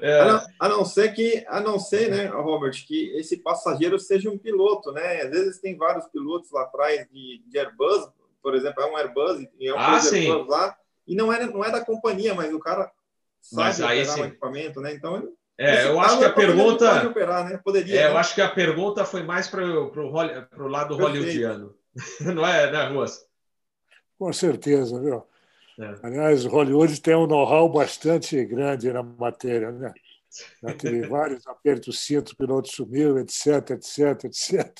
[0.00, 0.20] é.
[0.20, 4.30] a, não, a, não, ser que, a não ser, né, Robert, que esse passageiro seja
[4.30, 5.22] um piloto, né?
[5.22, 8.08] Às vezes tem vários pilotos lá atrás de, de Airbus,
[8.40, 11.64] por exemplo, é um Airbus e é um ah, Airbus lá, e não é, não
[11.64, 12.88] é da companhia, mas o cara
[13.52, 14.22] Mas aí operar sim.
[14.22, 14.94] o equipamento, né?
[14.94, 15.28] Então,
[15.58, 16.94] É, esse eu acho que a é pergunta.
[16.94, 17.60] Pode operar, né?
[17.64, 18.00] Poderia.
[18.00, 18.20] É, eu né?
[18.20, 21.18] acho que a pergunta foi mais para o lado Perfeito.
[21.18, 21.74] hollywoodiano.
[22.34, 23.26] Não é, né, Ruas?
[24.16, 25.26] Com certeza, viu?
[25.80, 25.94] É.
[26.02, 29.92] Aliás, Hollywood tem um know-how bastante grande na matéria, né?
[30.62, 34.76] Já teve vários apertos cintos, o piloto sumiu, etc, etc, etc.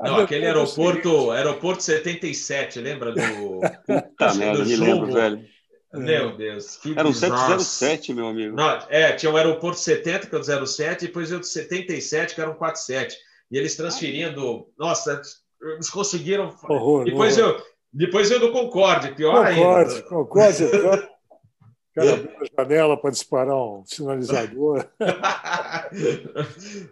[0.00, 3.60] Não, aquele aeroporto, aeroporto 77, lembra do.
[3.86, 5.44] Puta merda, me lembro, velho.
[5.92, 6.76] Meu Deus.
[6.76, 7.60] Que Era um bizarro.
[7.60, 8.54] 707, meu amigo.
[8.54, 12.40] Não, é, tinha o aeroporto 70, que é o 07, e depois o 77, que
[12.40, 13.16] era um 47.
[13.50, 14.68] E eles transferindo.
[14.78, 15.22] Nossa,
[15.62, 16.54] eles conseguiram.
[16.68, 17.56] Horror, depois, horror.
[17.56, 17.62] eu,
[17.92, 20.08] depois eu do Concorde, pior Concorde, ainda.
[20.08, 20.64] Concorde.
[20.64, 20.70] O
[21.94, 24.86] cara abriu a janela para disparar um sinalizador.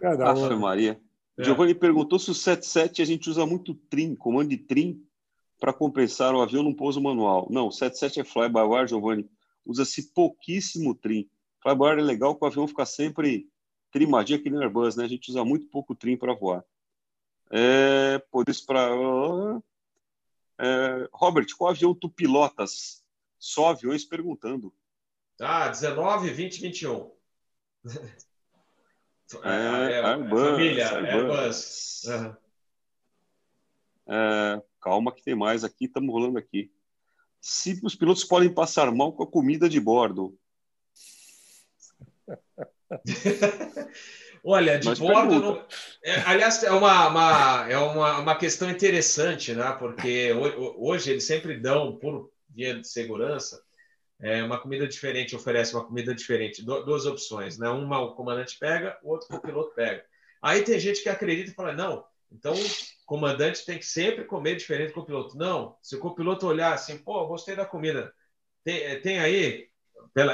[0.01, 0.59] Cada um.
[0.59, 0.99] Maria.
[1.37, 1.43] É.
[1.43, 4.99] Giovanni perguntou se o 77 a gente usa muito trim, comando de trim,
[5.59, 7.47] para compensar o avião num pouso manual.
[7.49, 9.29] Não, o 77 é fly-by-wire, Giovanni.
[9.65, 11.29] Usa-se pouquíssimo trim.
[11.61, 13.49] Fly-by-wire é legal que o avião fica sempre
[13.91, 15.05] trimadinho aqui no Airbus, né?
[15.05, 16.63] A gente usa muito pouco trim para voar.
[17.51, 18.89] É, por isso, para.
[20.59, 23.03] É, Robert, qual avião tu pilotas?
[23.39, 24.73] Só aviões perguntando.
[25.39, 27.11] Ah, 19, 20, 21.
[29.43, 31.13] É, Airbus, família, Airbus.
[31.13, 32.07] Airbus.
[32.07, 32.37] Aham.
[34.09, 36.71] É, calma que tem mais aqui, estamos rolando aqui.
[37.41, 40.37] Se os pilotos podem passar mal com a comida de bordo.
[44.43, 45.39] Olha, de Mas bordo.
[45.41, 45.65] não-
[46.03, 49.71] é, aliás, é, uma, uma- é uma, uma questão interessante, né?
[49.77, 53.61] Porque ho- hoje eles sempre dão, por via de segurança,
[54.21, 56.63] é, uma comida diferente, oferece uma comida diferente.
[56.63, 57.67] Du- duas opções, né?
[57.69, 60.03] Uma o comandante pega, o outro o piloto pega.
[60.41, 62.53] Aí tem gente que acredita e fala: não, então
[63.07, 65.37] comandante tem que sempre comer diferente com o piloto.
[65.37, 68.13] Não, se o copiloto olhar assim, pô, gostei da comida,
[68.63, 69.69] tem, tem aí,
[70.13, 70.33] pela-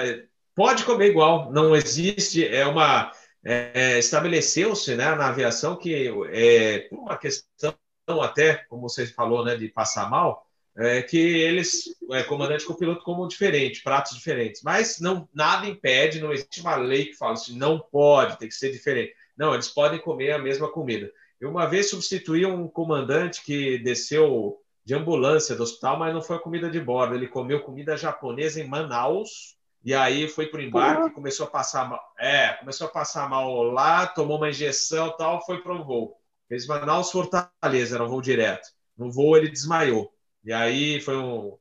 [0.55, 3.11] pode comer igual, não existe, é uma
[3.45, 7.76] é, estabeleceu-se né, na aviação que, é, por uma questão
[8.21, 10.47] até, como você falou, né, de passar mal,
[10.78, 14.61] é, que eles, é, comandante com piloto, comam diferente, pratos diferentes.
[14.63, 18.55] Mas não, nada impede, não existe uma lei que fala assim, não pode, tem que
[18.55, 19.13] ser diferente.
[19.38, 21.11] Não, eles podem comer a mesma comida.
[21.44, 26.39] Eu uma vez substituí um comandante que desceu de ambulância do hospital, mas não foi
[26.39, 27.16] comida de bordo.
[27.16, 31.89] Ele comeu comida japonesa em Manaus, e aí foi para o embarque, começou a passar
[31.89, 32.02] mal.
[32.18, 36.18] É, começou a passar mal lá, tomou uma injeção e tal, foi para o voo.
[36.48, 38.70] Fez Manaus Fortaleza, era um voo direto.
[38.98, 40.14] No voo ele desmaiou.
[40.46, 41.58] E aí foi um,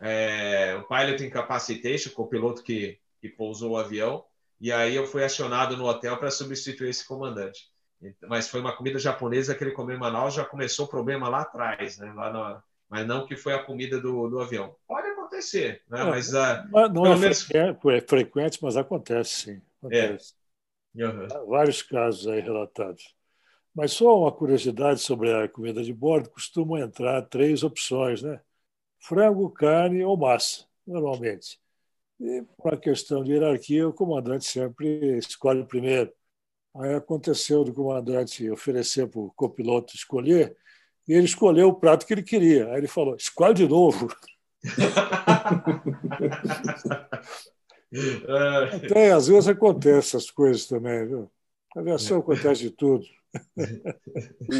[0.00, 4.24] é, um pilot incapacitation, com o piloto que, que pousou o avião.
[4.58, 7.71] E aí eu fui acionado no hotel para substituir esse comandante.
[8.28, 11.42] Mas foi uma comida japonesa que ele comeu em Manaus, já começou o problema lá
[11.42, 12.12] atrás, né?
[12.12, 14.76] Lá mas não que foi a comida do, do avião.
[14.86, 16.00] Pode acontecer, né?
[16.00, 16.30] É, mas
[16.90, 19.62] Não Pelo é, menos- frequente, é frequente, mas acontece sim.
[19.78, 20.34] Acontece.
[20.94, 21.26] uhum.
[21.30, 23.14] Há Vários casos aí relatados.
[23.74, 28.40] Mas só uma curiosidade sobre a comida de bordo: costumam entrar três opções, né?
[29.00, 31.60] Frango, carne ou massa, normalmente.
[32.20, 36.12] E, por uma questão de hierarquia, o comandante sempre escolhe primeiro.
[36.74, 40.56] Aí aconteceu do comandante oferecer para o copiloto escolher,
[41.06, 42.68] e ele escolheu o prato que ele queria.
[42.68, 44.08] Aí ele falou: escolhe de novo.
[47.94, 51.30] É, Até às vezes acontece essas coisas também, viu?
[51.74, 53.04] Na aviação acontece de tudo.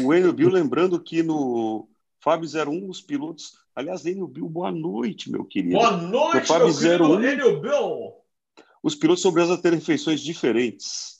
[0.05, 1.87] O Enio Bill, lembrando que no
[2.23, 3.53] Fábio 01, os pilotos.
[3.75, 5.75] Aliás, Enio Bill, boa noite, meu querido.
[5.75, 7.23] Boa noite, No Fábio meu querido 01.
[7.23, 8.13] Enio Bill.
[8.83, 11.12] Os pilotos sobre asa terem refeições diferentes.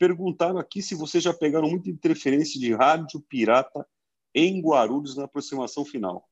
[0.00, 3.86] Perguntaram aqui se vocês já pegaram muita interferência de rádio pirata
[4.34, 6.26] em Guarulhos na aproximação final.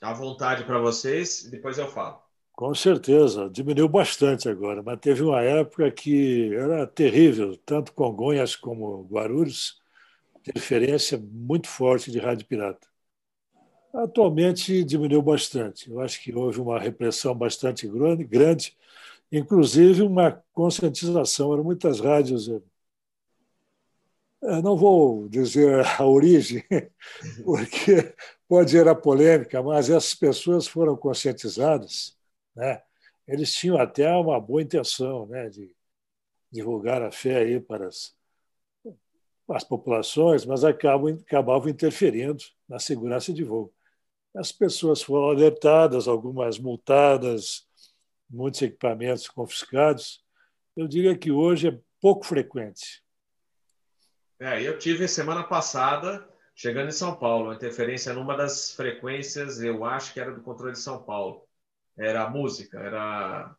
[0.00, 2.20] À vontade para vocês, depois eu falo.
[2.56, 9.04] Com certeza, diminuiu bastante agora, mas teve uma época que era terrível, tanto Congonhas como
[9.04, 9.80] Guarulhos,
[10.36, 12.88] interferência muito forte de rádio pirata.
[13.94, 15.88] Atualmente diminuiu bastante.
[15.88, 18.76] Eu acho que houve uma repressão bastante grande, grande
[19.38, 21.52] inclusive uma conscientização.
[21.52, 22.48] Eram muitas rádios.
[22.48, 22.62] Eu
[24.62, 26.62] não vou dizer a origem,
[27.44, 28.14] porque
[28.48, 32.14] pode gerar polêmica, mas essas pessoas foram conscientizadas
[32.54, 32.82] né?
[33.26, 35.48] Eles tinham até uma boa intenção né?
[35.48, 35.74] de
[36.50, 38.14] divulgar a fé aí para as,
[39.48, 43.72] as populações, mas acabam, acabavam interferindo na segurança de voo.
[44.34, 47.66] As pessoas foram alertadas, algumas multadas,
[48.34, 50.22] muitos equipamentos confiscados.
[50.76, 53.02] Eu diria que hoje é pouco frequente.
[54.40, 59.84] É, eu tive semana passada, chegando em São Paulo, uma interferência numa das frequências, eu
[59.84, 61.46] acho que era do controle de São Paulo.
[61.96, 63.54] era música, era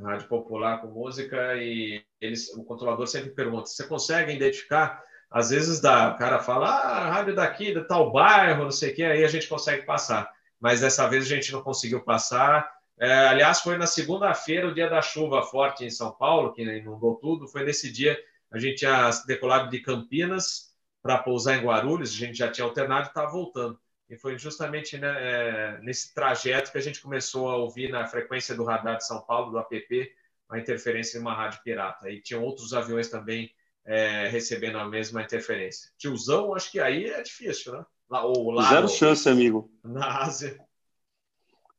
[0.00, 5.02] rádio popular com música e eles, o controlador sempre pergunta: você consegue identificar?
[5.28, 8.92] Às vezes dá, o cara fala, ah, a rádio daqui, de tal bairro, não sei
[8.92, 10.30] o que, aí a gente consegue passar.
[10.60, 12.70] Mas dessa vez a gente não conseguiu passar.
[13.00, 17.16] É, aliás, foi na segunda-feira, o dia da chuva forte em São Paulo, que inundou
[17.16, 17.48] tudo.
[17.48, 18.18] Foi nesse dia
[18.50, 23.06] a gente tinha decolado de Campinas para pousar em Guarulhos, a gente já tinha alternado
[23.06, 23.80] e estava voltando.
[24.08, 28.54] E foi justamente né, é, nesse trajeto que a gente começou a ouvir na frequência
[28.54, 30.12] do radar de São Paulo, do app,
[30.50, 32.10] a interferência de uma rádio pirata.
[32.10, 33.50] E tinham outros aviões também
[33.86, 35.90] é, recebendo a mesma interferência.
[35.96, 37.84] Tiozão, acho que aí é difícil, né?
[38.10, 39.70] Lá, ou lá, zero ou, chance, amigo.
[39.84, 40.58] Na Ásia.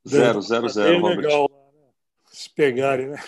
[0.07, 1.89] Zero, zero, zero, é legal né?
[2.31, 3.23] se pegarem, né?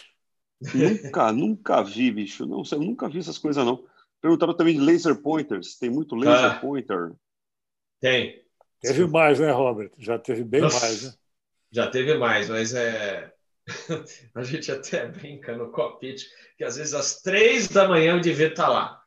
[0.73, 2.45] Nunca, nunca vi, bicho.
[2.45, 3.83] Não, eu nunca vi essas coisas, não.
[4.21, 5.77] Perguntaram também de laser pointers.
[5.77, 7.11] Tem muito laser ah, pointer?
[7.99, 8.41] Tem.
[8.81, 9.91] Teve mais, né, Robert?
[9.97, 11.13] Já teve bem Nossa, mais, né?
[11.71, 13.31] Já teve mais, mas é.
[14.35, 16.25] a gente até brinca no cockpit
[16.57, 19.01] que às vezes às três da manhã eu devia estar lá.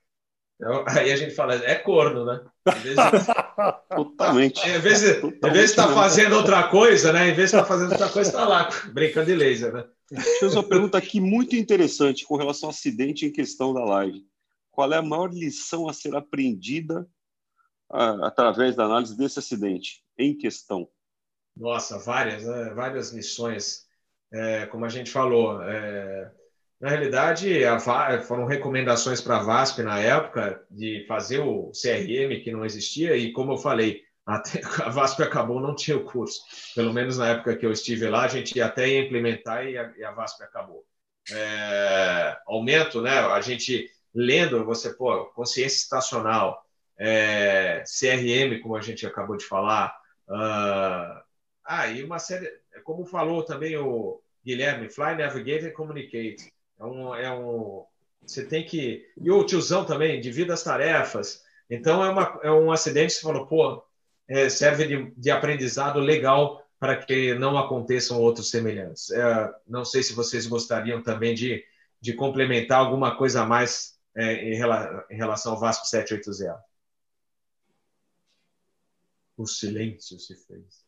[0.57, 2.45] Então, aí a gente fala, é corno, né?
[2.75, 2.97] Vezes...
[3.95, 4.69] Totalmente.
[4.69, 7.31] Em vez de, Totalmente em vez de estar tá fazendo outra coisa, né?
[7.31, 9.85] Em vez de estar tá fazendo outra coisa, está lá brincando de laser, né?
[10.11, 13.85] Deixa eu fazer uma pergunta aqui muito interessante com relação ao acidente em questão da
[13.85, 14.25] live.
[14.71, 17.09] Qual é a maior lição a ser aprendida
[17.91, 20.89] a, através da análise desse acidente em questão?
[21.57, 22.73] Nossa, várias, né?
[22.75, 23.87] várias lições.
[24.33, 26.31] É, como a gente falou, é,
[26.87, 27.81] na realidade, a,
[28.21, 33.33] foram recomendações para a VASP na época de fazer o CRM, que não existia, e
[33.33, 36.43] como eu falei, até a VASP acabou, não tinha o curso.
[36.77, 39.93] Pelo menos na época que eu estive lá, a gente até ia implementar e a,
[39.99, 40.87] e a VASP acabou.
[41.33, 43.19] É, aumento, né?
[43.19, 46.65] A gente lendo, você, pô, consciência estacional,
[46.97, 49.93] é, CRM, como a gente acabou de falar,
[50.29, 51.21] uh,
[51.65, 52.49] ah, e uma série,
[52.85, 56.56] como falou também o Guilherme, Fly, Navigate and Communicate.
[56.79, 57.85] É um, é um,
[58.27, 59.07] você tem que.
[59.17, 61.43] E o tiozão também, divida as tarefas.
[61.71, 63.83] Então, é, uma, é um acidente que você falou, pô,
[64.29, 69.11] é, serve de, de aprendizado legal para que não aconteçam outros semelhantes.
[69.11, 71.65] É, não sei se vocês gostariam também de,
[72.01, 76.59] de complementar alguma coisa a mais é, em, em relação ao Vasco 780.
[79.37, 80.85] O silêncio se fez.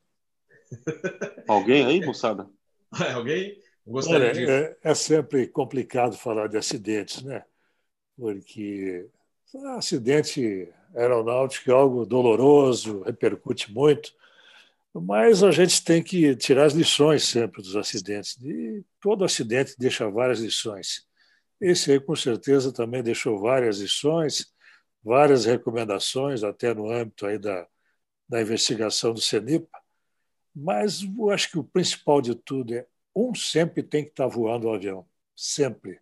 [1.47, 2.49] Alguém aí, moçada?
[3.15, 3.59] Alguém?
[3.91, 4.51] Olha, de...
[4.51, 7.45] é, é sempre complicado falar de acidentes, né?
[8.17, 9.09] Porque
[9.77, 14.13] acidente aeronáutico é algo doloroso, repercute muito,
[14.93, 18.37] mas a gente tem que tirar as lições sempre dos acidentes.
[18.43, 21.07] E todo acidente deixa várias lições.
[21.61, 24.53] Esse aí, com certeza, também deixou várias lições,
[25.03, 27.67] várias recomendações, até no âmbito aí da,
[28.29, 29.79] da investigação do CENIPA.
[30.55, 34.69] Mas eu acho que o principal de tudo é um sempre tem que estar voando
[34.69, 36.01] o avião, sempre.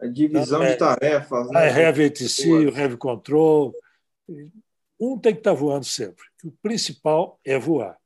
[0.00, 1.50] A divisão é, de tarefas.
[1.50, 1.58] Né?
[1.58, 3.74] A Heavy ATC, o Heavy Control.
[4.98, 6.24] Um tem que estar voando sempre.
[6.44, 7.98] O principal é voar,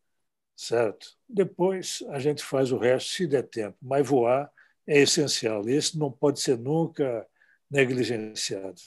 [0.57, 1.17] certo?
[1.29, 4.51] Depois a gente faz o resto se der tempo, mas voar
[4.87, 5.69] é essencial.
[5.69, 7.27] Esse não pode ser nunca
[7.71, 8.81] negligenciado.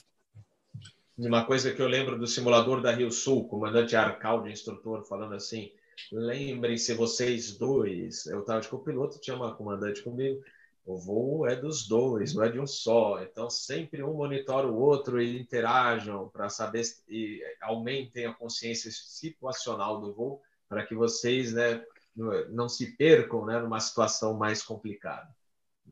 [1.16, 5.72] Uma coisa que eu lembro do simulador da Rio Sul, comandante Arcaldi, instrutor, falando assim:
[6.12, 8.26] Lembrem-se vocês dois.
[8.26, 10.42] Eu estava de copiloto, tinha uma comandante comigo.
[10.84, 13.22] O voo é dos dois, não é de um só.
[13.22, 20.00] Então, sempre um monitora o outro e interajam para saber e aumentem a consciência situacional
[20.00, 21.84] do voo para que vocês né,
[22.48, 25.28] não se percam né, numa situação mais complicada.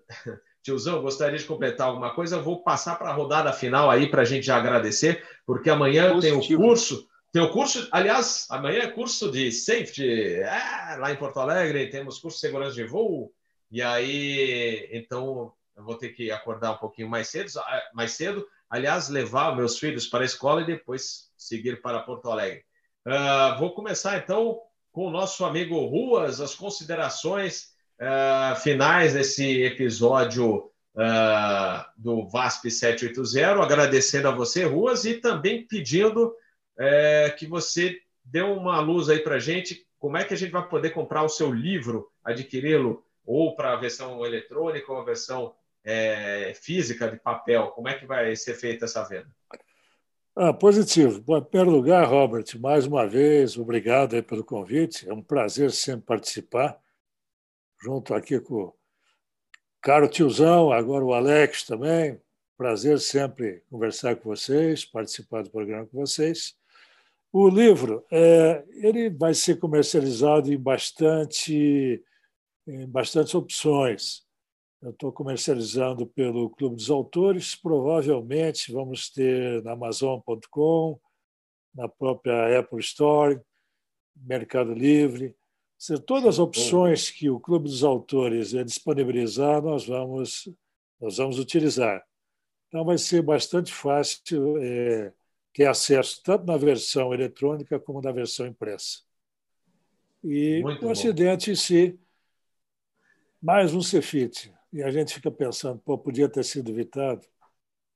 [0.62, 2.36] Tiozão, gostaria de completar alguma coisa?
[2.36, 6.12] Eu vou passar para a rodada final aí para a gente já agradecer, porque amanhã
[6.12, 6.40] Positivo.
[6.40, 7.06] tem o curso
[7.36, 12.18] tem o curso, aliás, amanhã é curso de safety, é, lá em Porto Alegre, temos
[12.18, 13.30] curso de segurança de voo,
[13.70, 17.50] e aí, então, eu vou ter que acordar um pouquinho mais cedo,
[17.92, 18.46] mais cedo.
[18.70, 22.64] Aliás, levar meus filhos para a escola e depois seguir para Porto Alegre.
[23.06, 24.58] Uh, vou começar, então,
[24.90, 27.66] com o nosso amigo Ruas, as considerações
[28.00, 36.34] uh, finais desse episódio uh, do VASP 780, agradecendo a você, Ruas, e também pedindo
[36.78, 39.86] é, que você deu uma luz aí para gente.
[39.98, 43.76] Como é que a gente vai poder comprar o seu livro, adquiri-lo, ou para a
[43.76, 45.54] versão eletrônica ou a versão
[45.84, 47.68] é, física de papel?
[47.68, 49.30] Como é que vai ser feita essa venda?
[50.38, 51.20] Ah, positivo.
[51.22, 55.08] Bom, em primeiro lugar, Robert, mais uma vez, obrigado pelo convite.
[55.08, 56.78] É um prazer sempre participar,
[57.80, 58.74] junto aqui com o
[59.80, 62.20] caro tiozão, agora o Alex também.
[62.56, 66.54] Prazer sempre conversar com vocês, participar do programa com vocês.
[67.38, 72.02] O livro é, ele vai ser comercializado em bastante
[72.66, 74.22] em bastantes opções.
[74.80, 80.98] Eu estou comercializando pelo Clube dos Autores, provavelmente vamos ter na Amazon.com,
[81.74, 83.38] na própria Apple Store,
[84.16, 85.36] Mercado Livre.
[85.76, 90.48] Se todas as opções que o Clube dos Autores disponibilizar, nós vamos,
[90.98, 92.02] nós vamos utilizar.
[92.68, 95.12] Então, vai ser bastante fácil é,
[95.56, 99.00] ter acesso tanto na versão eletrônica como na versão impressa.
[100.22, 101.98] E Muito o acidente em si,
[103.40, 104.52] mais um Cefit.
[104.70, 107.26] E a gente fica pensando, pô, podia ter sido evitado?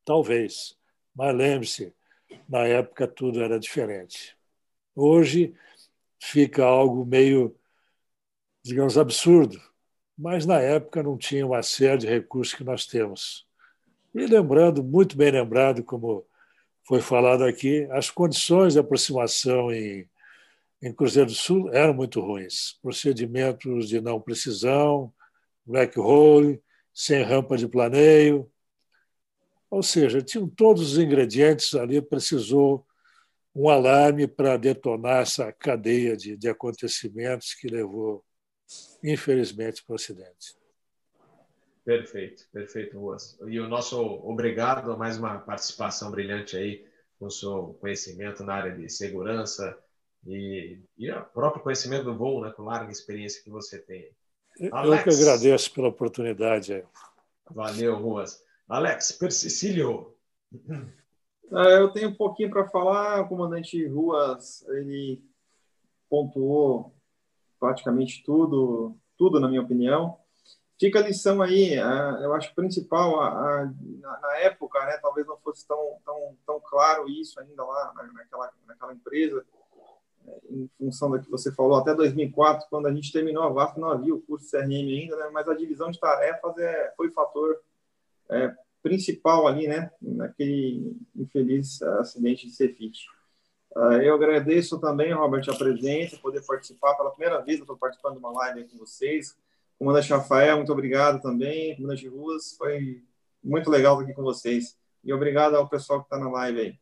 [0.07, 0.74] Talvez.
[1.15, 1.95] Mas lembre-se,
[2.49, 4.35] na época tudo era diferente.
[4.97, 5.55] Hoje
[6.19, 7.55] fica algo meio,
[8.62, 9.61] digamos, absurdo,
[10.16, 13.47] mas na época não tinha uma série de recursos que nós temos.
[14.15, 16.24] E lembrando, muito bem lembrado, como
[16.90, 20.10] foi falado aqui, as condições de aproximação em,
[20.82, 22.80] em Cruzeiro do Sul eram muito ruins.
[22.82, 25.14] Procedimentos de não precisão,
[25.64, 26.60] black hole,
[26.92, 28.50] sem rampa de planeio.
[29.70, 32.84] Ou seja, tinham todos os ingredientes ali, precisou
[33.54, 38.24] um alarme para detonar essa cadeia de, de acontecimentos que levou,
[39.00, 40.60] infelizmente, para o acidente.
[41.85, 43.39] Perfeito, perfeito, Ruas.
[43.47, 46.86] E o nosso obrigado a mais uma participação brilhante aí,
[47.19, 49.78] com o seu conhecimento na área de segurança
[50.27, 54.11] e, e o próprio conhecimento do voo, né, com larga experiência que você tem.
[54.73, 56.85] Alex, Eu que agradeço pela oportunidade.
[57.51, 58.43] Valeu, Ruas.
[58.69, 60.15] Alex Persicilio.
[61.52, 63.23] É, eu tenho um pouquinho para falar.
[63.23, 65.20] O comandante Ruas, ele
[66.09, 66.94] pontuou
[67.59, 70.19] praticamente tudo, tudo na minha opinião.
[70.81, 73.15] Fica a lição aí, eu acho principal,
[74.01, 78.94] na época, né, talvez não fosse tão, tão, tão claro isso ainda lá naquela, naquela
[78.94, 79.44] empresa,
[80.48, 83.90] em função do que você falou, até 2004, quando a gente terminou a VAF, não
[83.90, 87.61] havia o curso CRM ainda, né, mas a divisão de tarefas é, foi fator
[88.31, 93.07] é, principal ali, né, naquele infeliz acidente de Cefit.
[94.02, 98.19] Eu agradeço também, Robert, a presença, poder participar pela primeira vez, eu estou participando de
[98.19, 99.36] uma live com vocês,
[99.81, 101.74] Comandante Rafael, muito obrigado também.
[101.74, 103.02] Comandante Ruas, foi
[103.43, 104.77] muito legal estar aqui com vocês.
[105.02, 106.78] E obrigado ao pessoal que está na live aí.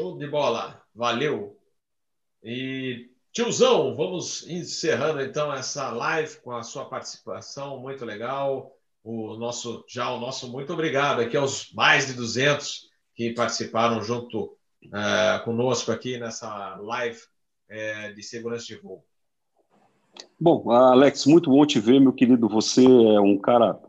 [0.00, 0.80] Show de bola.
[0.94, 1.60] Valeu.
[2.44, 8.72] E tiozão, vamos encerrando então essa live com a sua participação, muito legal.
[9.02, 14.56] O nosso já o nosso muito obrigado aqui aos mais de 200 que participaram junto
[14.84, 19.04] uh, conosco aqui nessa live uh, de segurança de voo.
[20.38, 22.48] Bom, Alex, muito bom te ver, meu querido.
[22.48, 23.80] Você é um cara,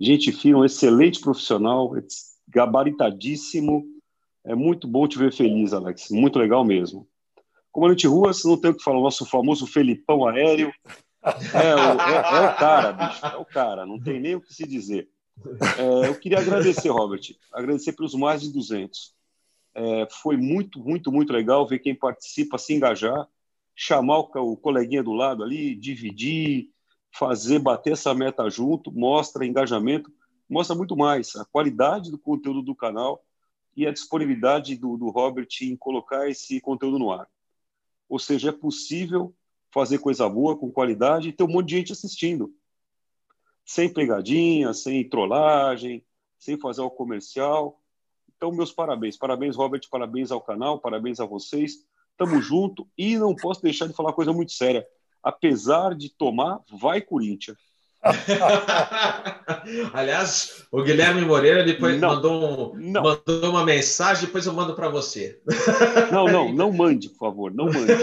[0.00, 1.92] gente fina, um excelente profissional,
[2.48, 3.84] gabaritadíssimo.
[4.44, 6.10] É muito bom te ver feliz, Alex.
[6.10, 7.06] Muito legal mesmo.
[7.70, 10.72] Comandante Ruas, não tem o que falar, o nosso famoso Felipão aéreo.
[11.22, 14.52] É o, é, é o cara, bicho, é o cara, não tem nem o que
[14.52, 15.08] se dizer.
[15.78, 17.22] É, eu queria agradecer, Robert,
[17.52, 19.14] agradecer pelos mais de 200.
[19.74, 23.26] É, foi muito, muito, muito legal ver quem participa se engajar
[23.74, 26.70] chamar o, coleguinha do lado ali, dividir,
[27.12, 30.12] fazer, bater essa meta junto, mostra engajamento,
[30.48, 33.24] mostra muito mais a qualidade do conteúdo do canal
[33.76, 37.28] e a disponibilidade do, do Robert em colocar esse conteúdo no ar.
[38.08, 39.34] Ou seja, é possível
[39.72, 42.54] fazer coisa boa, com qualidade, e ter um monte de gente assistindo.
[43.64, 46.04] Sem pegadinha, sem trollagem,
[46.38, 47.80] sem fazer o comercial.
[48.36, 49.16] Então, meus parabéns.
[49.16, 51.84] Parabéns, Robert, parabéns ao canal, parabéns a vocês.
[52.16, 54.86] Tamo junto e não posso deixar de falar uma coisa muito séria.
[55.22, 57.58] Apesar de tomar, vai Corinthians.
[59.94, 65.40] Aliás, o Guilherme Moreira depois mandou, um, mandou uma mensagem, depois eu mando para você.
[66.12, 67.94] Não, não, não mande, por favor, não mande.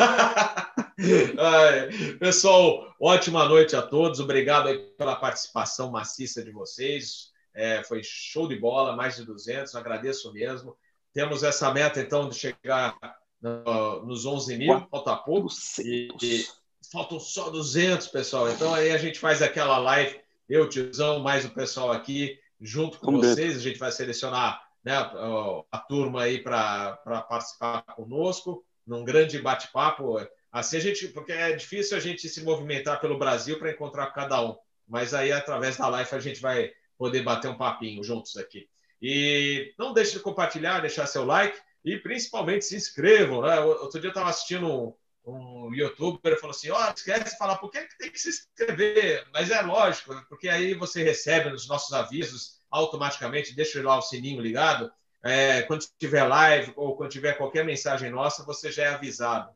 [2.19, 4.19] Pessoal, ótima noite a todos.
[4.19, 7.29] Obrigado pela participação maciça de vocês.
[7.53, 9.75] É, foi show de bola, mais de 200.
[9.75, 10.75] Agradeço mesmo.
[11.13, 12.95] Temos essa meta, então, de chegar
[13.41, 15.47] no, nos 11 mil, falta pouco.
[15.80, 16.45] E, e,
[16.91, 18.49] faltam só 200, pessoal.
[18.49, 23.07] Então aí a gente faz aquela live, eu, tiozão, mais o pessoal aqui, junto com
[23.07, 23.53] Vamos vocês.
[23.53, 23.59] Ver.
[23.59, 26.97] A gente vai selecionar né, a, a turma aí para
[27.30, 30.18] participar conosco, num grande bate-papo.
[30.51, 34.41] Assim a gente, porque é difícil a gente se movimentar pelo Brasil para encontrar cada
[34.45, 34.55] um.
[34.88, 38.68] Mas aí, através da live, a gente vai poder bater um papinho juntos aqui.
[39.01, 41.57] E não deixe de compartilhar, deixar seu like.
[41.84, 43.41] E principalmente se inscrevam.
[43.41, 43.60] Né?
[43.60, 44.94] Outro dia eu estava assistindo um,
[45.26, 49.28] um youtuber falou assim: ó, oh, esquece de falar por que tem que se inscrever.
[49.34, 54.41] Mas é lógico, porque aí você recebe os nossos avisos automaticamente, deixa lá o sininho
[54.41, 54.91] ligado.
[55.24, 59.52] É, quando tiver live ou quando tiver qualquer mensagem nossa, você já é avisado.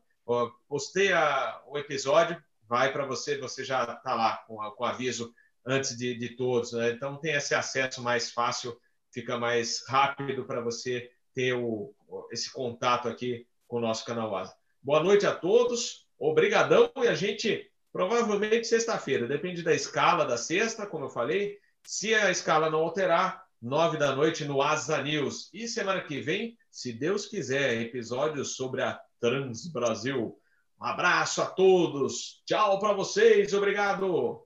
[0.68, 5.34] postei a, o episódio, vai para você, você já está lá com, com aviso
[5.64, 6.72] antes de, de todos.
[6.72, 6.90] Né?
[6.90, 8.78] Então, tem esse acesso mais fácil,
[9.12, 11.94] fica mais rápido para você ter o,
[12.32, 14.56] esse contato aqui com o nosso canal Asa.
[14.82, 20.86] Boa noite a todos, obrigadão e a gente provavelmente sexta-feira, depende da escala da sexta,
[20.86, 21.58] como eu falei.
[21.84, 25.50] Se a escala não alterar, nove da noite no Asa News.
[25.52, 30.38] E semana que vem, se Deus quiser, episódios sobre a Trans Brasil.
[30.80, 32.42] Um abraço a todos.
[32.46, 33.52] Tchau para vocês.
[33.52, 34.42] Obrigado.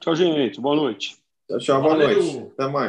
[0.00, 0.60] Tchau, gente.
[0.60, 1.16] Boa noite.
[1.48, 1.82] Tchau, tchau.
[1.82, 2.22] Boa Valeu.
[2.22, 2.52] noite.
[2.52, 2.88] Até mais.